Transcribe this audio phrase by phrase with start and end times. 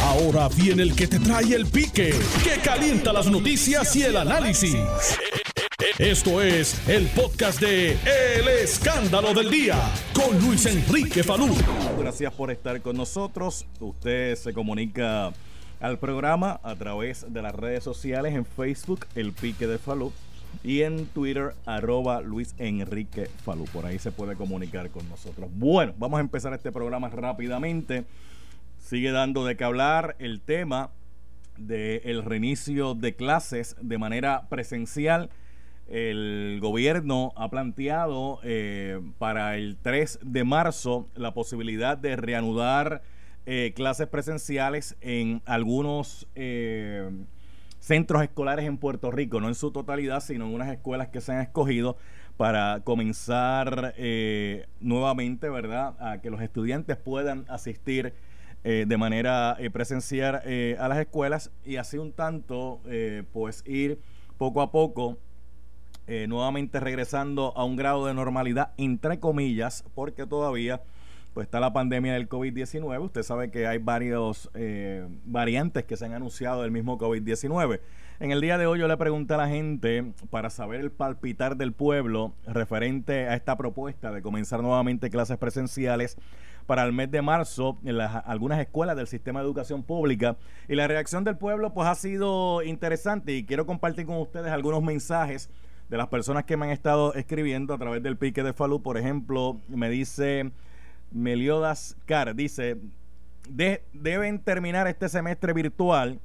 [0.00, 2.14] Ahora viene el que te trae el pique,
[2.44, 4.76] que calienta las noticias y el análisis.
[5.98, 9.76] Esto es el podcast de El Escándalo del Día
[10.14, 11.54] con Luis Enrique Falú.
[11.98, 13.66] Gracias por estar con nosotros.
[13.80, 15.32] Usted se comunica
[15.80, 20.12] al programa a través de las redes sociales en Facebook, El Pique de Falú,
[20.64, 23.64] y en Twitter, arroba Luis Enrique Falú.
[23.66, 25.50] Por ahí se puede comunicar con nosotros.
[25.52, 28.04] Bueno, vamos a empezar este programa rápidamente.
[28.82, 30.90] Sigue dando de qué hablar el tema
[31.56, 35.30] del reinicio de clases de manera presencial.
[35.88, 43.02] El gobierno ha planteado eh, para el 3 de marzo la posibilidad de reanudar
[43.46, 47.08] eh, clases presenciales en algunos eh,
[47.78, 51.32] centros escolares en Puerto Rico, no en su totalidad, sino en unas escuelas que se
[51.32, 51.96] han escogido
[52.36, 58.12] para comenzar eh, nuevamente, ¿verdad?, a que los estudiantes puedan asistir
[58.64, 60.36] de manera presencial
[60.78, 62.80] a las escuelas y así un tanto,
[63.32, 63.98] pues ir
[64.38, 65.18] poco a poco
[66.28, 70.82] nuevamente regresando a un grado de normalidad, entre comillas, porque todavía
[71.32, 73.02] pues está la pandemia del COVID-19.
[73.02, 77.80] Usted sabe que hay varios eh, variantes que se han anunciado del mismo COVID-19.
[78.20, 81.56] En el día de hoy yo le pregunté a la gente para saber el palpitar
[81.56, 86.18] del pueblo referente a esta propuesta de comenzar nuevamente clases presenciales
[86.66, 90.36] para el mes de marzo en las, algunas escuelas del sistema de educación pública.
[90.68, 94.82] Y la reacción del pueblo pues ha sido interesante y quiero compartir con ustedes algunos
[94.82, 95.50] mensajes
[95.88, 98.82] de las personas que me han estado escribiendo a través del pique de Falú.
[98.82, 100.52] Por ejemplo, me dice...
[101.12, 102.78] Meliodas Car dice,
[103.48, 106.20] deben terminar este semestre virtual,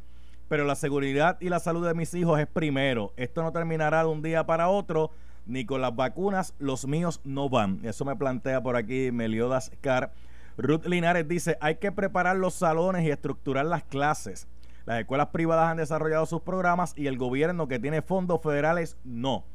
[0.47, 3.13] pero la seguridad y la salud de mis hijos es primero.
[3.17, 5.11] Esto no terminará de un día para otro,
[5.45, 7.79] ni con las vacunas los míos no van.
[7.83, 10.13] Eso me plantea por aquí Meliodas Car.
[10.57, 14.47] Ruth Linares dice, hay que preparar los salones y estructurar las clases.
[14.85, 19.45] Las escuelas privadas han desarrollado sus programas y el gobierno que tiene fondos federales no.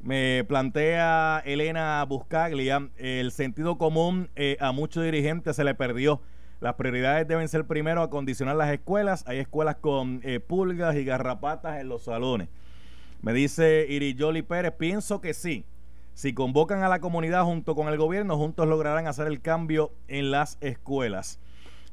[0.00, 6.22] Me plantea Elena Buscaglia, el sentido común eh, a muchos dirigentes se le perdió.
[6.60, 9.22] Las prioridades deben ser primero acondicionar las escuelas.
[9.26, 12.48] Hay escuelas con eh, pulgas y garrapatas en los salones.
[13.22, 15.64] Me dice Iriyoli Pérez, pienso que sí.
[16.20, 20.30] Si convocan a la comunidad junto con el gobierno, juntos lograrán hacer el cambio en
[20.30, 21.40] las escuelas.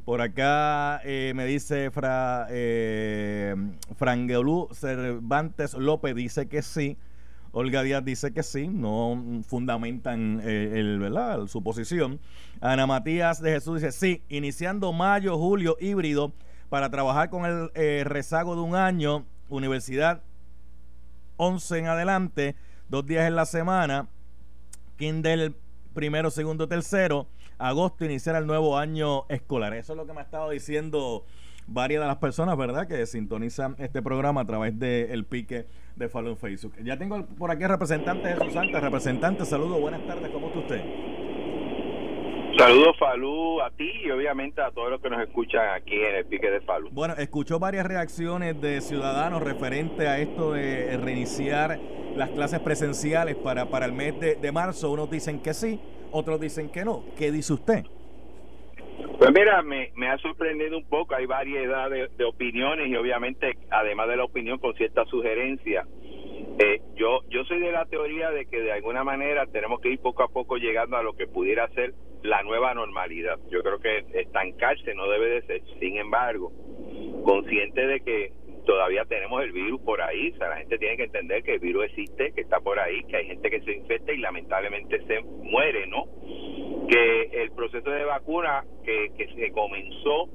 [0.04, 3.56] Por acá eh, me dice Fra, eh,
[4.74, 6.98] Cervantes López, dice que sí.
[7.54, 11.48] Olga Díaz dice que sí, no fundamentan eh, el, ¿verdad?
[11.48, 12.20] su posición.
[12.60, 16.34] Ana Matías de Jesús dice sí, iniciando mayo, julio híbrido
[16.68, 20.22] para trabajar con el eh, rezago de un año, universidad
[21.38, 22.58] 11 en adelante,
[22.90, 24.10] dos días en la semana,
[24.98, 25.54] Kindle
[25.94, 27.28] primero, segundo, tercero,
[27.58, 29.74] agosto iniciar el nuevo año escolar.
[29.74, 31.26] Eso es lo que me ha estado diciendo
[31.68, 36.08] varias de las personas, ¿verdad?, que sintonizan este programa a través del el pique de
[36.10, 36.74] Follow en Facebook.
[36.84, 38.80] Ya tengo por aquí al representante Jesús Santa.
[38.80, 40.82] Representante, saludos, buenas tardes, ¿cómo está usted?
[42.58, 46.26] Saludos, Falú, a ti y obviamente a todos los que nos escuchan aquí en el
[46.26, 46.90] pique de Falú.
[46.92, 51.80] Bueno, escuchó varias reacciones de ciudadanos referente a esto de reiniciar
[52.16, 54.92] las clases presenciales para, para el mes de, de marzo.
[54.92, 55.80] Unos dicen que sí,
[56.12, 57.04] otros dicen que no.
[57.16, 57.86] ¿Qué dice usted?
[59.18, 64.08] Pues mira, me, me ha sorprendido un poco, hay variedad de, opiniones y obviamente, además
[64.10, 65.88] de la opinión, con cierta sugerencia.
[66.60, 70.00] Eh, yo, yo soy de la teoría de que de alguna manera tenemos que ir
[70.00, 73.40] poco a poco llegando a lo que pudiera ser la nueva normalidad.
[73.50, 75.62] Yo creo que estancarse no debe de ser.
[75.80, 76.52] Sin embargo,
[77.24, 78.34] consciente de que
[78.68, 81.60] todavía tenemos el virus por ahí, o sea, la gente tiene que entender que el
[81.60, 85.22] virus existe, que está por ahí, que hay gente que se infecta y lamentablemente se
[85.22, 86.06] muere, ¿no?
[86.88, 90.30] que el proceso de vacuna que, que se comenzó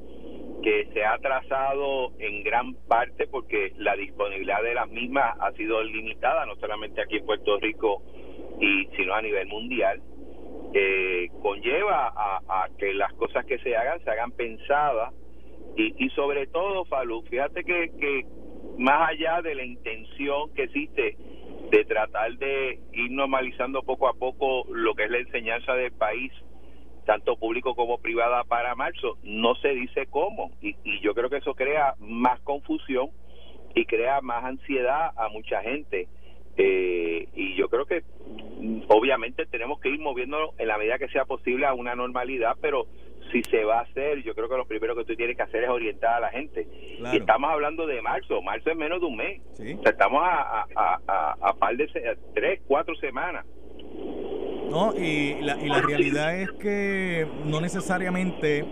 [0.63, 5.83] que se ha atrasado en gran parte porque la disponibilidad de las mismas ha sido
[5.83, 8.03] limitada, no solamente aquí en Puerto Rico,
[8.61, 10.01] y sino a nivel mundial,
[10.73, 15.13] eh, conlleva a, que las cosas que se hagan se hagan pensadas
[15.77, 18.27] y, y sobre todo, Falú, fíjate que, que
[18.79, 21.17] más allá de la intención que existe
[21.71, 26.31] de tratar de ir normalizando poco a poco lo que es la enseñanza del país,
[27.07, 30.53] tanto público como privada para marzo, no se dice cómo.
[30.61, 33.11] Y, yo creo que eso crea más confusión
[33.75, 36.09] y crea más ansiedad a mucha gente.
[36.59, 38.03] Eh, y yo creo que
[38.89, 42.87] obviamente tenemos que ir moviéndonos en la medida que sea posible a una normalidad, pero
[43.33, 45.65] si se va a hacer, yo creo que lo primero que tú tienes que hacer
[45.65, 46.69] es orientar a la gente.
[47.13, 49.41] Y estamos hablando de marzo, marzo es menos de un mes.
[49.55, 51.89] O sea, estamos a, a, a, a, par de
[52.35, 53.45] tres, cuatro semanas.
[54.71, 58.65] No, y la, y la realidad es que no necesariamente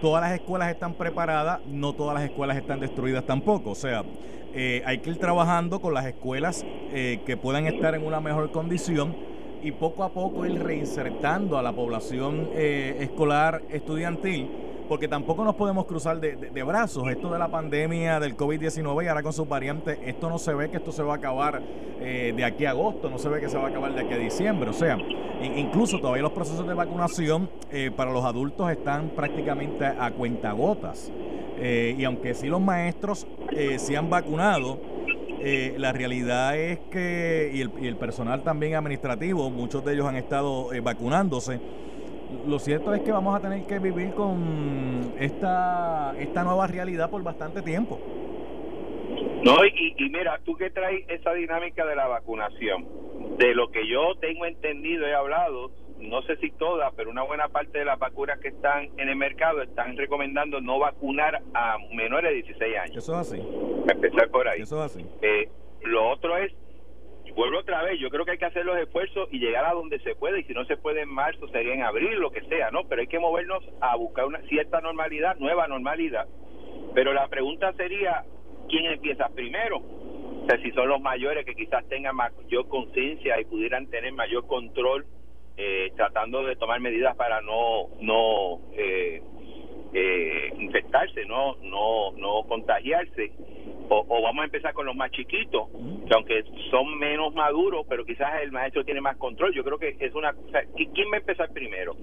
[0.00, 3.70] todas las escuelas están preparadas, no todas las escuelas están destruidas tampoco.
[3.70, 4.04] O sea,
[4.54, 8.50] eh, hay que ir trabajando con las escuelas eh, que puedan estar en una mejor
[8.52, 9.16] condición
[9.66, 14.48] y poco a poco ir reinsertando a la población eh, escolar estudiantil
[14.88, 17.08] porque tampoco nos podemos cruzar de, brazos.
[17.08, 20.70] Esto de la pandemia del COVID-19 y ahora con sus variantes, esto no se ve
[20.70, 21.60] que esto se va a acabar
[22.00, 24.14] eh, de aquí a agosto, no se ve que se va a acabar de aquí
[24.14, 24.70] a diciembre.
[24.70, 24.96] O sea,
[25.42, 31.10] incluso todavía los procesos de vacunación eh, para los adultos están prácticamente a cuentagotas.
[31.58, 33.26] Eh, y aunque sí los maestros
[33.78, 34.78] se han vacunado,
[35.78, 40.16] la realidad es que, y el, y el, personal también administrativo, muchos de ellos han
[40.16, 41.60] estado vacunándose
[42.46, 47.22] lo cierto es que vamos a tener que vivir con esta, esta nueva realidad por
[47.22, 48.00] bastante tiempo.
[49.44, 52.86] No, y, y mira, tú que traes esa dinámica de la vacunación,
[53.38, 57.48] de lo que yo tengo entendido, he hablado, no sé si todas, pero una buena
[57.48, 62.30] parte de las vacunas que están en el mercado están recomendando no vacunar a menores
[62.30, 62.96] de 16 años.
[62.96, 63.42] Eso es así.
[63.88, 64.62] Empezar por ahí.
[64.62, 65.06] Eso es así.
[65.22, 65.48] Eh,
[65.82, 66.52] lo otro es
[67.36, 70.00] vuelvo otra vez, yo creo que hay que hacer los esfuerzos y llegar a donde
[70.00, 72.70] se puede, y si no se puede en marzo, sería en abril, lo que sea,
[72.70, 72.84] ¿no?
[72.88, 76.26] Pero hay que movernos a buscar una cierta normalidad, nueva normalidad.
[76.94, 78.24] Pero la pregunta sería,
[78.68, 79.76] ¿quién empieza primero?
[79.76, 84.46] O sea, si son los mayores que quizás tengan mayor conciencia y pudieran tener mayor
[84.46, 85.04] control,
[85.56, 89.22] eh, tratando de tomar medidas para no, no eh,
[89.92, 93.32] eh, infectarse, no, no, no contagiarse
[93.88, 95.68] o, vamos a empezar con los más chiquitos,
[96.06, 99.54] que aunque son menos maduros, pero quizás el maestro tiene más control.
[99.54, 100.32] Yo creo que es una...
[100.74, 101.96] ¿Quién va a empezar primero?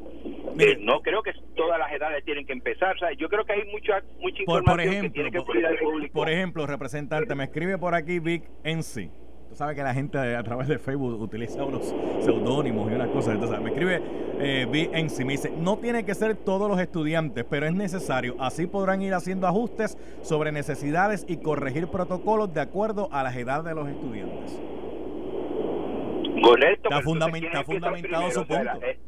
[0.59, 2.95] Eh, no creo que todas las edades tienen que empezar.
[3.17, 6.13] yo creo que hay mucha, mucha información por, ejemplo, que tiene que público.
[6.13, 8.43] Por ejemplo, representante, me escribe por aquí Vic
[9.53, 13.35] NC sabe que la gente a través de Facebook utiliza unos seudónimos y unas cosas.
[13.35, 14.01] Entonces, me escribe
[14.39, 18.35] eh, en sí, me dice, no tiene que ser todos los estudiantes, pero es necesario.
[18.39, 23.65] Así podrán ir haciendo ajustes sobre necesidades y corregir protocolos de acuerdo a las edades
[23.65, 24.59] de los estudiantes.
[26.41, 26.89] Correcto.
[26.89, 28.71] Está, fundamentado su punto.
[28.81, 28.99] Eh,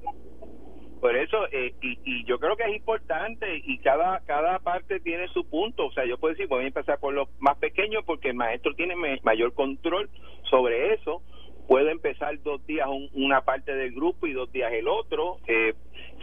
[1.02, 5.28] por eso, eh, y, y, yo creo que es importante y cada, cada parte tiene
[5.28, 5.88] su punto.
[5.88, 8.74] O sea, yo puedo decir, voy a empezar por los más pequeños porque el maestro
[8.74, 10.10] tiene mayor control
[10.50, 11.22] sobre eso.
[11.68, 15.38] Puedo empezar dos días una parte del grupo y dos días el otro.
[15.48, 15.74] Eh,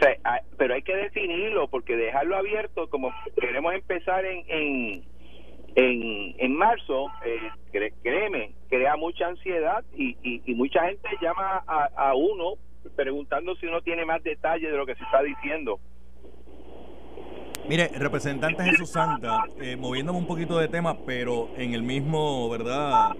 [0.03, 5.05] sea, pero hay que definirlo porque dejarlo abierto, como queremos empezar en, en,
[5.77, 11.89] en, en marzo, eh, créeme, crea mucha ansiedad y, y, y mucha gente llama a,
[11.97, 12.55] a uno
[12.97, 15.79] preguntando si uno tiene más detalle de lo que se está diciendo.
[17.69, 23.13] Mire, representante Jesús Santa, eh, moviéndome un poquito de tema, pero en el mismo, ¿verdad?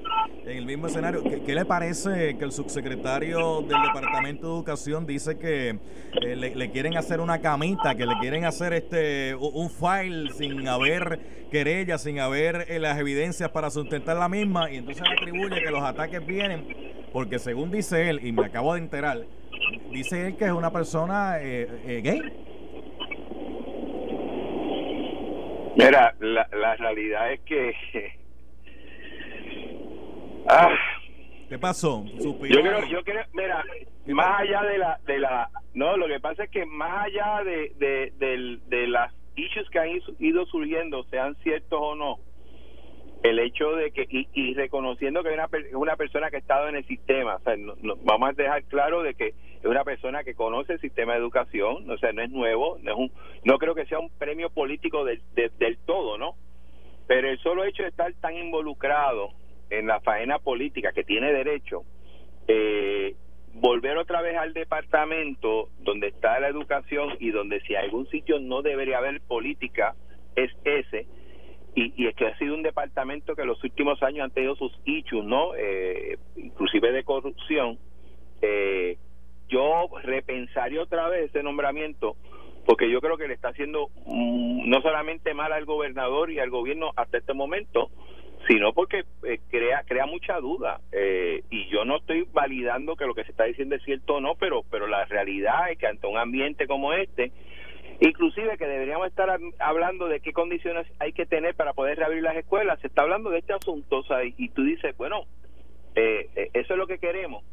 [0.45, 5.39] En el mismo escenario, ¿qué, le parece que el subsecretario del Departamento de Educación dice
[5.39, 5.79] que
[6.23, 11.47] eh, le, quieren hacer una camita, que le quieren hacer este un file sin haber
[11.51, 15.71] querella, sin haber eh, las evidencias para sustentar la misma, y entonces le atribuye que
[15.71, 19.25] los ataques vienen porque según dice él, y me acabo de enterar,
[19.91, 22.23] dice él que es una persona eh, eh, gay.
[25.77, 27.75] Mira, la, la realidad es que...
[30.49, 30.75] ah,
[31.49, 32.05] ¿Qué pasó?
[32.19, 33.63] Yo creo, yo creo, mira,
[34.07, 37.73] más allá de la, de la, no, lo que pasa es que más allá de,
[37.77, 42.19] de, de, de las issues que han ido surgiendo, sean ciertos o no,
[43.23, 46.77] el hecho de que y, reconociendo que hay una, una persona que ha estado en
[46.77, 47.55] el sistema, o sea,
[48.03, 51.89] vamos a dejar claro de que es una persona que conoce el sistema de educación,
[51.89, 53.13] o sea, no es nuevo, no es un,
[53.45, 56.35] no creo que sea un premio político del, del todo, ¿no?
[57.07, 59.31] Pero el solo hecho de estar tan involucrado
[59.71, 61.85] en la faena política que tiene derecho,
[62.49, 63.15] eh,
[63.55, 68.63] volver otra vez al departamento donde está la educación y donde si algún sitio no
[68.63, 69.95] debería haber política
[70.35, 71.07] es ese
[71.75, 74.55] y, y, es que ha sido un departamento que en los últimos años han tenido
[74.57, 75.55] sus issues, ¿no?
[75.55, 77.79] Eh, inclusive de corrupción.
[78.43, 78.99] Eh,
[79.53, 82.17] yo repensaría otra vez ese nombramiento
[82.65, 86.51] porque yo creo que le está haciendo mm, no solamente mal al gobernador y al
[86.51, 87.91] gobierno hasta este momento,
[88.49, 93.15] sino porque eh, crea crea mucha duda eh, y yo no estoy validando que lo
[93.15, 96.07] que se está diciendo es cierto o no, pero pero la realidad es que ante
[96.07, 97.33] un ambiente como este
[98.01, 102.37] Inclusive que deberíamos estar hablando de qué condiciones hay que tener para poder reabrir las
[102.37, 102.81] escuelas.
[102.81, 105.27] Se está hablando de este asunto o sea, y tú dices, bueno,
[105.95, 107.45] eh, eh, eso es lo que queremos.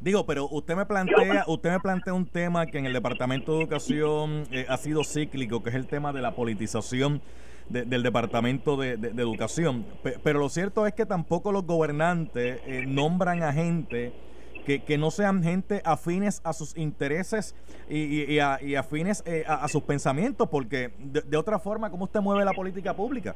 [0.00, 3.60] Digo, pero usted me plantea, usted me plantea un tema que en el Departamento de
[3.60, 7.20] Educación eh, ha sido cíclico, que es el tema de la politización
[7.68, 9.86] del Departamento de, Educación.
[10.24, 14.12] pero lo cierto es que tampoco los gobernantes nombran a gente
[14.78, 17.54] que, no sean gente afines a sus intereses
[17.88, 22.94] y, afines eh, a, sus pensamientos, porque de, otra forma, ¿cómo usted mueve la política
[22.94, 23.34] pública?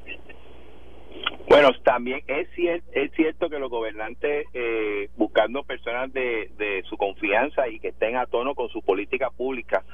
[1.48, 6.96] Bueno, también es cierto, es cierto que los gobernantes, eh, buscando personas de, de su
[6.96, 9.84] confianza y que estén a tono con su política pública,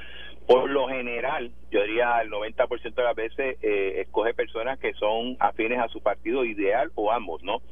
[0.51, 5.37] por lo general, yo diría el 90% de las veces, eh, escoge personas que son
[5.39, 7.63] afines a su partido ideal o ambos, ¿no?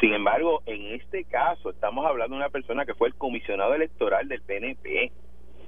[0.00, 4.26] Sin embargo, en este caso estamos hablando de una persona que fue el comisionado electoral
[4.26, 5.12] del PNP.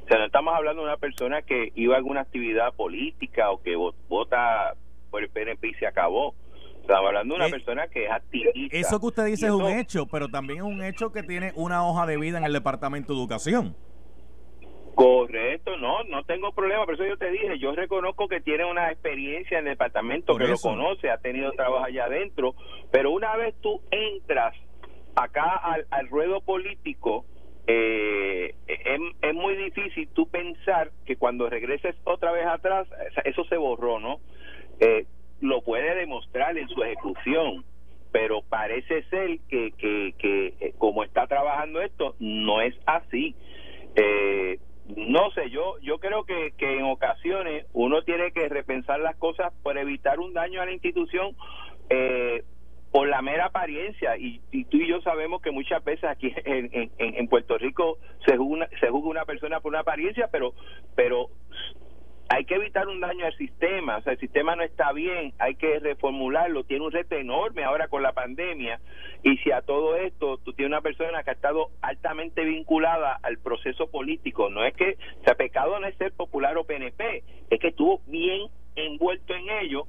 [0.04, 3.61] O sea, no estamos hablando de una persona que iba a alguna actividad política o
[3.61, 4.75] que vota
[5.11, 6.35] por el PNP y se acabó.
[6.81, 8.77] Estamos hablando de una eh, persona que es activista.
[8.77, 11.87] Eso que usted dice es un hecho, pero también es un hecho que tiene una
[11.87, 13.77] hoja de vida en el Departamento de Educación.
[14.95, 18.91] Correcto, no, no tengo problema, por eso yo te dije, yo reconozco que tiene una
[18.91, 22.55] experiencia en el departamento, que lo conoce, ha tenido trabajo allá adentro,
[22.91, 24.55] pero una vez tú entras
[25.15, 25.57] acá
[25.91, 27.25] al, ruedo político,
[27.67, 32.87] eh, es, muy difícil tú pensar que cuando regreses otra vez atrás,
[33.25, 34.21] eso se borró, ¿no?
[34.81, 35.07] Eh,
[35.40, 37.64] lo puede demostrar en su ejecución,
[38.12, 43.35] pero parece ser que, que, que eh, como está trabajando esto, no es así.
[43.94, 44.59] Eh,
[44.97, 49.52] no sé, yo yo creo que, que en ocasiones uno tiene que repensar las cosas
[49.62, 51.37] por evitar un daño a la institución
[51.90, 52.42] eh,
[52.90, 56.90] por la mera apariencia y, tú y yo sabemos que muchas veces aquí en, en,
[56.99, 60.54] en Puerto Rico se juzga, se juzga una persona por una apariencia pero
[60.97, 61.28] pero
[62.33, 65.57] hay que evitar un daño al sistema, o sea, el sistema no está bien, hay
[65.57, 68.79] que reformularlo, tiene un reto enorme ahora con la pandemia
[69.25, 73.39] y si a todo esto tú tienes una persona que ha estado altamente vinculada al
[73.39, 77.59] proceso político, no es que, o sea, pecado no es ser popular o PNP, es
[77.59, 78.47] que estuvo bien
[78.77, 79.89] envuelto en ello,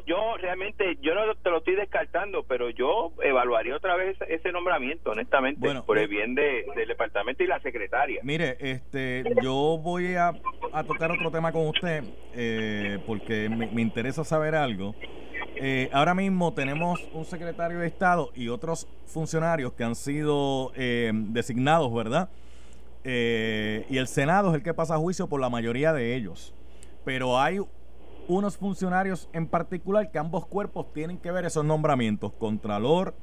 [0.00, 4.52] yo yo realmente yo no te lo estoy descartando pero yo evaluaría otra vez ese
[4.52, 8.20] nombramiento honestamente por el bien del departamento y la secretaria.
[8.22, 10.32] Mire este yo voy a,
[10.86, 14.94] tocar otro tema con usted eh, porque me, interesa saber algo.
[15.56, 21.10] Eh, ahora mismo tenemos un secretario de estado y otros funcionarios que han sido eh,
[21.14, 22.30] designados verdad
[23.04, 26.54] y el senado es el que pasa a juicio por la mayoría de ellos.
[27.04, 27.58] Pero hay
[28.28, 33.14] unos funcionarios en particular que ambos cuerpos tienen que ver esos nombramientos, Contralor,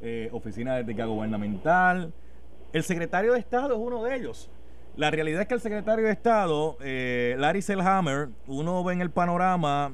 [0.00, 2.12] eh, Oficina de Ética Gubernamental,
[2.72, 4.50] el secretario de Estado es uno de ellos.
[4.96, 9.10] La realidad es que el secretario de Estado, eh, Larry Selhammer, uno ve en el
[9.10, 9.92] panorama,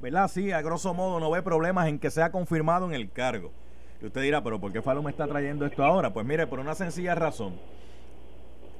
[0.00, 0.28] ¿verdad?
[0.28, 3.52] Sí, a grosso modo no ve problemas en que sea confirmado en el cargo.
[4.00, 6.12] Y usted dirá, pero ¿por qué Falo me está trayendo esto ahora?
[6.12, 7.54] Pues mire, por una sencilla razón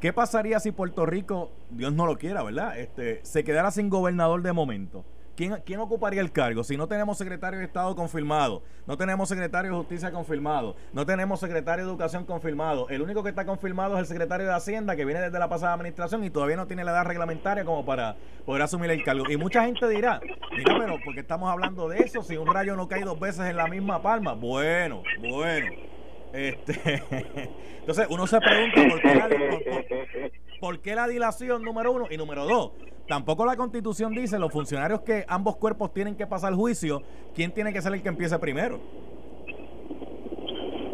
[0.00, 2.78] ¿Qué pasaría si Puerto Rico, Dios no lo quiera, ¿verdad?
[2.78, 5.04] Este, se quedara sin gobernador de momento.
[5.34, 6.62] ¿Quién, ¿Quién ocuparía el cargo?
[6.62, 11.40] Si no tenemos secretario de Estado confirmado, no tenemos secretario de Justicia confirmado, no tenemos
[11.40, 15.04] secretario de Educación confirmado, el único que está confirmado es el secretario de Hacienda que
[15.04, 18.62] viene desde la pasada administración y todavía no tiene la edad reglamentaria como para poder
[18.62, 19.24] asumir el cargo.
[19.28, 20.20] Y mucha gente dirá,
[20.56, 23.46] mira, pero ¿por qué estamos hablando de eso si un rayo no cae dos veces
[23.46, 24.34] en la misma palma?
[24.34, 25.97] Bueno, bueno.
[26.32, 27.02] Este,
[27.80, 28.82] entonces uno se pregunta
[30.60, 32.72] por qué, la, dilación número uno y número dos.
[33.06, 37.02] Tampoco la constitución dice los funcionarios que ambos cuerpos tienen que pasar juicio,
[37.34, 38.78] ¿quién tiene que ser el que empiece primero?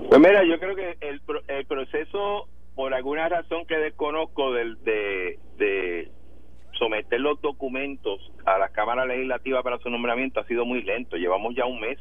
[0.09, 5.41] Pues mira, yo creo que el, el proceso, por alguna razón que desconozco del, de,
[5.59, 6.13] de
[6.79, 11.17] someter los documentos a la Cámara Legislativa para su nombramiento ha sido muy lento.
[11.17, 11.99] Llevamos ya un mes.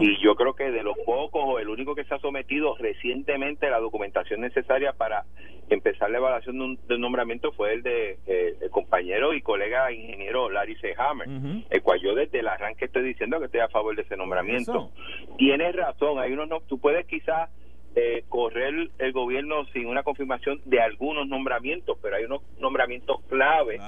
[0.00, 3.70] Y yo creo que de los pocos, o el único que se ha sometido recientemente
[3.70, 5.24] la documentación necesaria para
[5.68, 10.50] empezar la evaluación de un, nombramiento fue el de eh, el compañero y colega ingeniero
[10.50, 10.94] Larry C.
[10.96, 11.28] Hammer,
[11.70, 14.90] el cual yo desde el arranque estoy diciendo que estoy a favor de ese nombramiento.
[15.38, 17.50] Tienes razón, hay unos, no, tú puedes quizás
[17.96, 23.80] eh, correr el gobierno sin una confirmación de algunos nombramientos, pero hay unos nombramientos clave,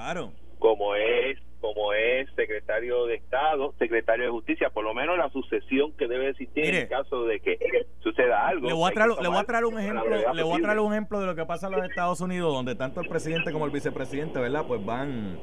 [0.57, 5.91] como es como es secretario de Estado, secretario de Justicia, por lo menos la sucesión
[5.91, 7.59] que debe existir en caso de que
[8.01, 8.67] suceda algo.
[8.67, 10.93] Le voy a traer, le voy a traer un ejemplo, le voy a traer un
[10.93, 13.71] ejemplo de lo que pasa en los Estados Unidos, donde tanto el presidente como el
[13.71, 14.65] vicepresidente, ¿verdad?
[14.67, 15.37] Pues van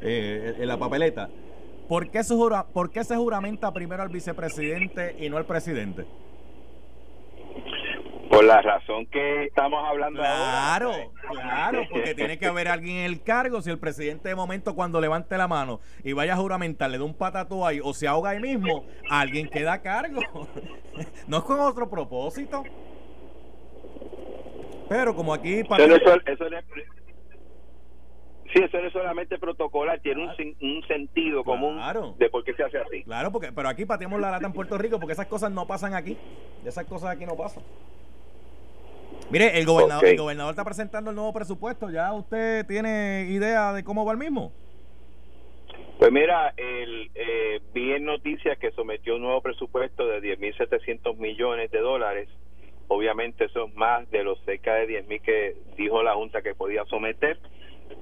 [0.00, 1.28] eh, en la papeleta.
[1.88, 6.06] ¿Por qué, se jura, ¿Por qué se juramenta primero al vicepresidente y no al presidente?
[8.36, 10.92] Por la razón que estamos hablando claro,
[11.30, 13.62] Claro, porque tiene que haber alguien en el cargo.
[13.62, 17.04] Si el presidente de momento cuando levante la mano y vaya a juramentar, le da
[17.04, 20.20] un patatú ahí o se ahoga ahí mismo, alguien queda a cargo.
[21.26, 22.62] no es con otro propósito.
[24.90, 25.64] Pero como aquí...
[25.64, 25.96] Para eso,
[28.52, 31.80] Sí, eso no es solamente protocolar, tiene un, un, sentido común
[32.16, 33.02] de por qué se hace así.
[33.02, 35.94] Claro, porque pero aquí pateamos la lata en Puerto Rico porque esas cosas no pasan
[35.94, 36.16] aquí.
[36.64, 37.64] Esas cosas aquí no pasan.
[39.30, 41.90] Mire, el gobernador, el gobernador está presentando el nuevo presupuesto.
[41.90, 44.52] ¿Ya usted tiene idea de cómo va el mismo?
[45.98, 51.70] Pues mira, el, eh, vi en noticias que sometió un nuevo presupuesto de 10.700 millones
[51.70, 52.28] de dólares.
[52.88, 56.84] Obviamente eso es más de los cerca de 10.000 que dijo la Junta que podía
[56.84, 57.38] someter.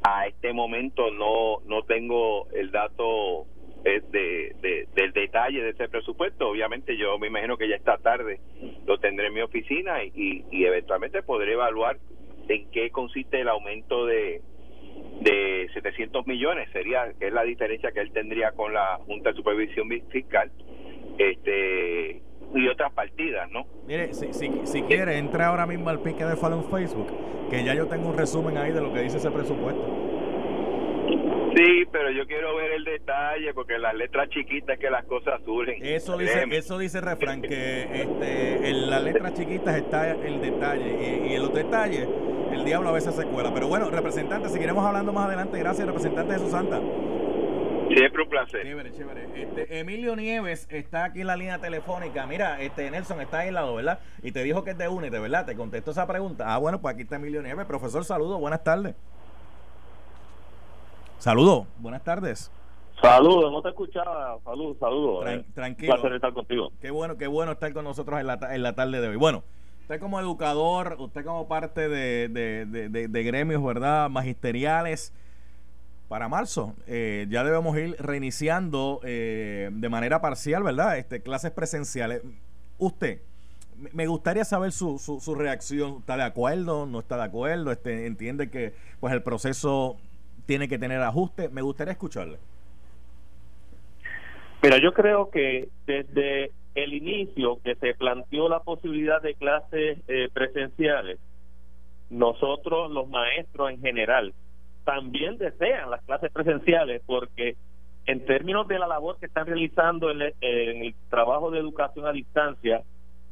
[0.02, 3.46] A este momento no, no tengo el dato
[3.84, 6.48] eh, de, del detalle de ese presupuesto.
[6.48, 8.40] Obviamente yo me imagino que ya esta tarde
[8.86, 11.98] lo tendré en mi oficina y, y eventualmente podré evaluar
[12.48, 14.42] en qué consiste el aumento de,
[15.20, 19.88] de 700 millones sería es la diferencia que él tendría con la Junta de Supervisión
[20.10, 20.50] Fiscal
[21.18, 22.22] este
[22.54, 23.66] y otras partidas, ¿no?
[23.86, 27.08] Mire, si, si, si quiere, entra ahora mismo al pique de Fallon Facebook,
[27.50, 30.03] que ya yo tengo un resumen ahí de lo que dice ese presupuesto.
[31.54, 35.84] Sí, pero yo quiero ver el detalle porque las letras chiquitas que las cosas surgen.
[35.84, 41.22] Eso dice, eso dice el refrán que este, en las letras chiquitas está el detalle
[41.24, 42.08] y, y en los detalles
[42.52, 43.52] el diablo a veces se cuela.
[43.54, 45.58] Pero bueno, representante, seguiremos hablando más adelante.
[45.58, 46.80] Gracias, representante Jesús Santa.
[47.88, 48.62] Siempre un placer.
[48.62, 49.28] Chévere, chévere.
[49.34, 52.26] Este, Emilio Nieves está aquí en la línea telefónica.
[52.26, 54.00] Mira, este Nelson está ahí al lado, ¿verdad?
[54.22, 55.44] Y te dijo que es de UNED, ¿verdad?
[55.46, 56.52] Te contestó esa pregunta.
[56.52, 57.66] Ah, bueno, pues aquí está Emilio Nieves.
[57.66, 58.94] Profesor, saludos, buenas tardes.
[61.24, 62.50] Saludos, buenas tardes.
[63.00, 64.36] Saludos, no te escuchaba.
[64.44, 65.24] Saludos, saludos.
[65.26, 65.42] Eh.
[65.54, 65.94] tranquilo.
[65.94, 66.70] Un placer estar contigo.
[66.82, 69.16] Qué bueno, qué bueno estar con nosotros en la, en la tarde de hoy.
[69.16, 69.42] Bueno,
[69.80, 74.10] usted como educador, usted como parte de, de, gremios, ¿verdad?
[74.10, 75.14] Magisteriales,
[76.10, 80.98] para marzo eh, ya debemos ir reiniciando eh, de manera parcial, ¿verdad?
[80.98, 82.20] Este, clases presenciales.
[82.76, 83.22] Usted,
[83.94, 86.00] me gustaría saber su, su, su reacción.
[86.00, 86.84] ¿Está de acuerdo?
[86.84, 87.72] ¿No está de acuerdo?
[87.72, 89.96] Este, ¿Entiende que pues el proceso
[90.46, 91.48] tiene que tener ajuste?
[91.48, 92.38] Me gustaría escucharle.
[94.62, 100.28] Mira, yo creo que desde el inicio que se planteó la posibilidad de clases eh,
[100.32, 101.18] presenciales,
[102.10, 104.34] nosotros los maestros en general
[104.84, 107.56] también desean las clases presenciales porque
[108.06, 112.82] en términos de la labor que están realizando en el, trabajo de educación a distancia,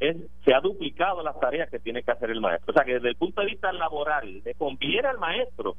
[0.00, 2.72] es, se ha duplicado las tareas que tiene que hacer el maestro.
[2.72, 5.76] O sea que desde el punto de vista laboral, le conviene al maestro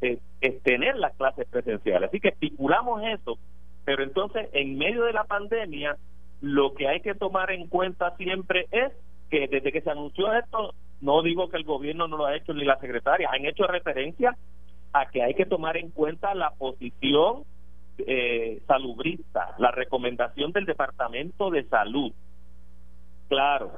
[0.00, 2.08] es, es tener las clases presenciales.
[2.08, 3.38] Así que estipulamos eso,
[3.84, 5.96] pero entonces en medio de la pandemia
[6.40, 8.92] lo que hay que tomar en cuenta siempre es
[9.30, 12.52] que desde que se anunció esto, no digo que el gobierno no lo ha hecho
[12.52, 14.36] ni la secretaria, han hecho referencia
[14.92, 17.44] a que hay que tomar en cuenta la posición
[17.98, 22.12] eh, salubrista, la recomendación del Departamento de Salud.
[23.28, 23.72] Claro,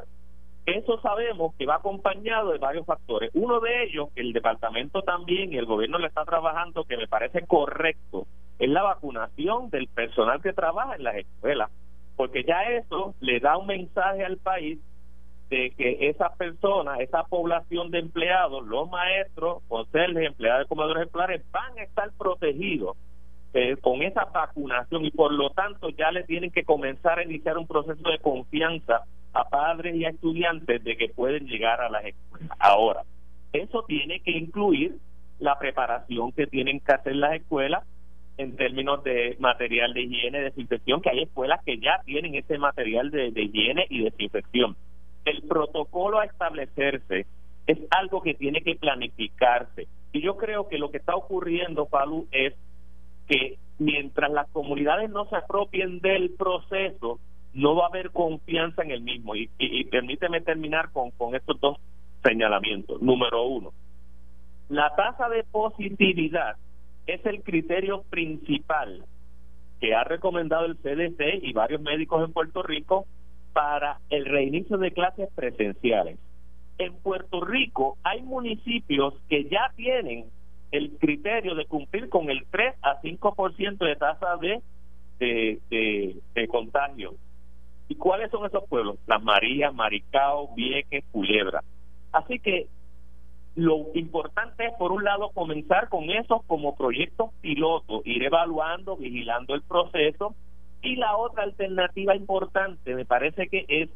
[0.66, 3.30] eso sabemos que va acompañado de varios factores.
[3.34, 7.08] Uno de ellos, que el departamento también y el gobierno le está trabajando, que me
[7.08, 8.26] parece correcto,
[8.58, 11.70] es la vacunación del personal que trabaja en las escuelas
[12.16, 14.78] porque ya eso le da un mensaje al país
[15.50, 21.42] de que esa persona, esa población de empleados, los maestros, conserjes, empleados de comedores escolares,
[21.50, 22.96] van a estar protegidos
[23.54, 27.58] eh, con esa vacunación y por lo tanto ya le tienen que comenzar a iniciar
[27.58, 32.04] un proceso de confianza a padres y a estudiantes de que pueden llegar a las
[32.04, 32.50] escuelas.
[32.58, 33.02] Ahora,
[33.52, 34.96] eso tiene que incluir
[35.38, 37.84] la preparación que tienen que hacer las escuelas
[38.38, 42.58] en términos de material de higiene y desinfección, que hay escuelas que ya tienen ese
[42.58, 44.76] material de, higiene y desinfección.
[45.24, 47.26] El protocolo a establecerse
[47.66, 49.86] es algo que tiene que planificarse.
[50.12, 52.54] Y yo creo que lo que está ocurriendo, Palu, es
[53.28, 57.20] que mientras las comunidades no se apropien del proceso,
[57.54, 59.34] no va a haber confianza en el mismo.
[59.34, 59.48] Y,
[59.84, 61.78] permíteme terminar con, estos dos
[62.22, 63.00] señalamientos.
[63.02, 63.72] Número uno,
[64.68, 66.56] la tasa de positividad
[67.06, 69.04] es el criterio principal
[69.80, 73.06] que ha recomendado el CDC y varios médicos en Puerto Rico
[73.52, 76.18] para el reinicio de clases presenciales.
[76.78, 80.26] En Puerto Rico hay municipios que ya tienen
[80.70, 84.62] el criterio de cumplir con el 3 a 5% de tasa de,
[85.18, 87.14] de, de, contagio.
[87.92, 88.96] ¿Y cuáles son esos pueblos?
[89.06, 91.62] Las Marías, Maricao, Vieques, Culebra.
[92.10, 92.66] Así que
[93.54, 99.54] lo importante es, por un lado, comenzar con esos como proyectos pilotos, ir evaluando, vigilando
[99.54, 100.34] el proceso.
[100.80, 103.90] Y la otra alternativa importante, me parece que es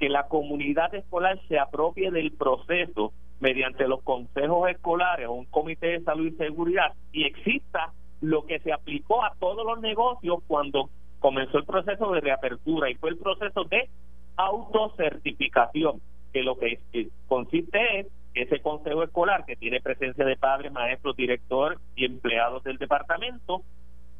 [0.00, 5.86] que la comunidad escolar se apropie del proceso mediante los consejos escolares o un comité
[5.86, 10.90] de salud y seguridad y exista lo que se aplicó a todos los negocios cuando
[11.18, 13.88] comenzó el proceso de reapertura y fue el proceso de
[14.36, 16.00] autocertificación,
[16.32, 16.80] que lo que
[17.28, 22.76] consiste es ese consejo escolar que tiene presencia de padres, maestros, director y empleados del
[22.76, 23.62] departamento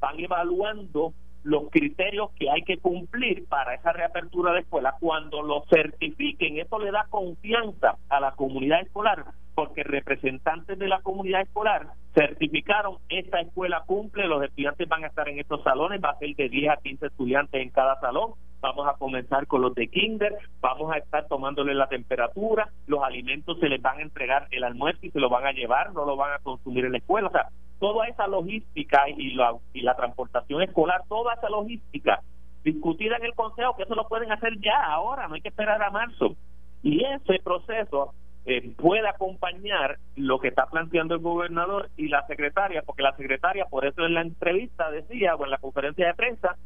[0.01, 1.13] van evaluando
[1.45, 4.97] los criterios que hay que cumplir para esa reapertura de escuela.
[4.99, 11.01] Cuando lo certifiquen, eso le da confianza a la comunidad escolar, porque representantes de la
[11.01, 16.11] comunidad escolar certificaron esta escuela cumple, los estudiantes van a estar en estos salones, va
[16.11, 19.75] a ser de 10 a 15 estudiantes en cada salón, vamos a comenzar con los
[19.75, 24.49] de kinder, vamos a estar tomándole la temperatura, los alimentos se les van a entregar
[24.51, 26.99] el almuerzo y se lo van a llevar, no lo van a consumir en la
[26.99, 32.23] escuela, o sea, toda esa logística y la, y la transportación escolar, toda esa logística
[32.65, 35.83] discutida en el Consejo, que eso lo pueden hacer ya, ahora, no hay que esperar
[35.83, 36.35] a marzo.
[36.83, 38.13] Y ese proceso
[38.45, 43.67] eh, puede acompañar lo que está planteando el gobernador y la secretaria, porque la secretaria,
[43.67, 46.57] por eso en la entrevista decía, o en la conferencia de prensa,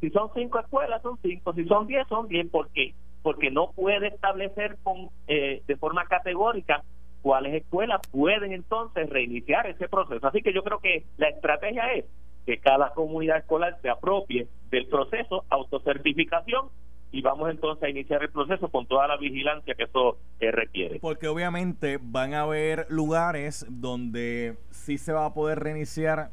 [0.00, 2.94] si son cinco escuelas, son cinco, si son diez, son diez, ¿por qué?
[3.22, 6.82] Porque no puede establecer con, eh, de forma categórica
[7.24, 10.26] cuáles escuelas pueden entonces reiniciar ese proceso.
[10.26, 12.04] Así que yo creo que la estrategia es
[12.44, 16.68] que cada comunidad escolar se apropie del proceso, autocertificación,
[17.12, 20.98] y vamos entonces a iniciar el proceso con toda la vigilancia que eso eh, requiere.
[21.00, 26.28] Porque obviamente van a haber lugares donde sí se va a poder reiniciar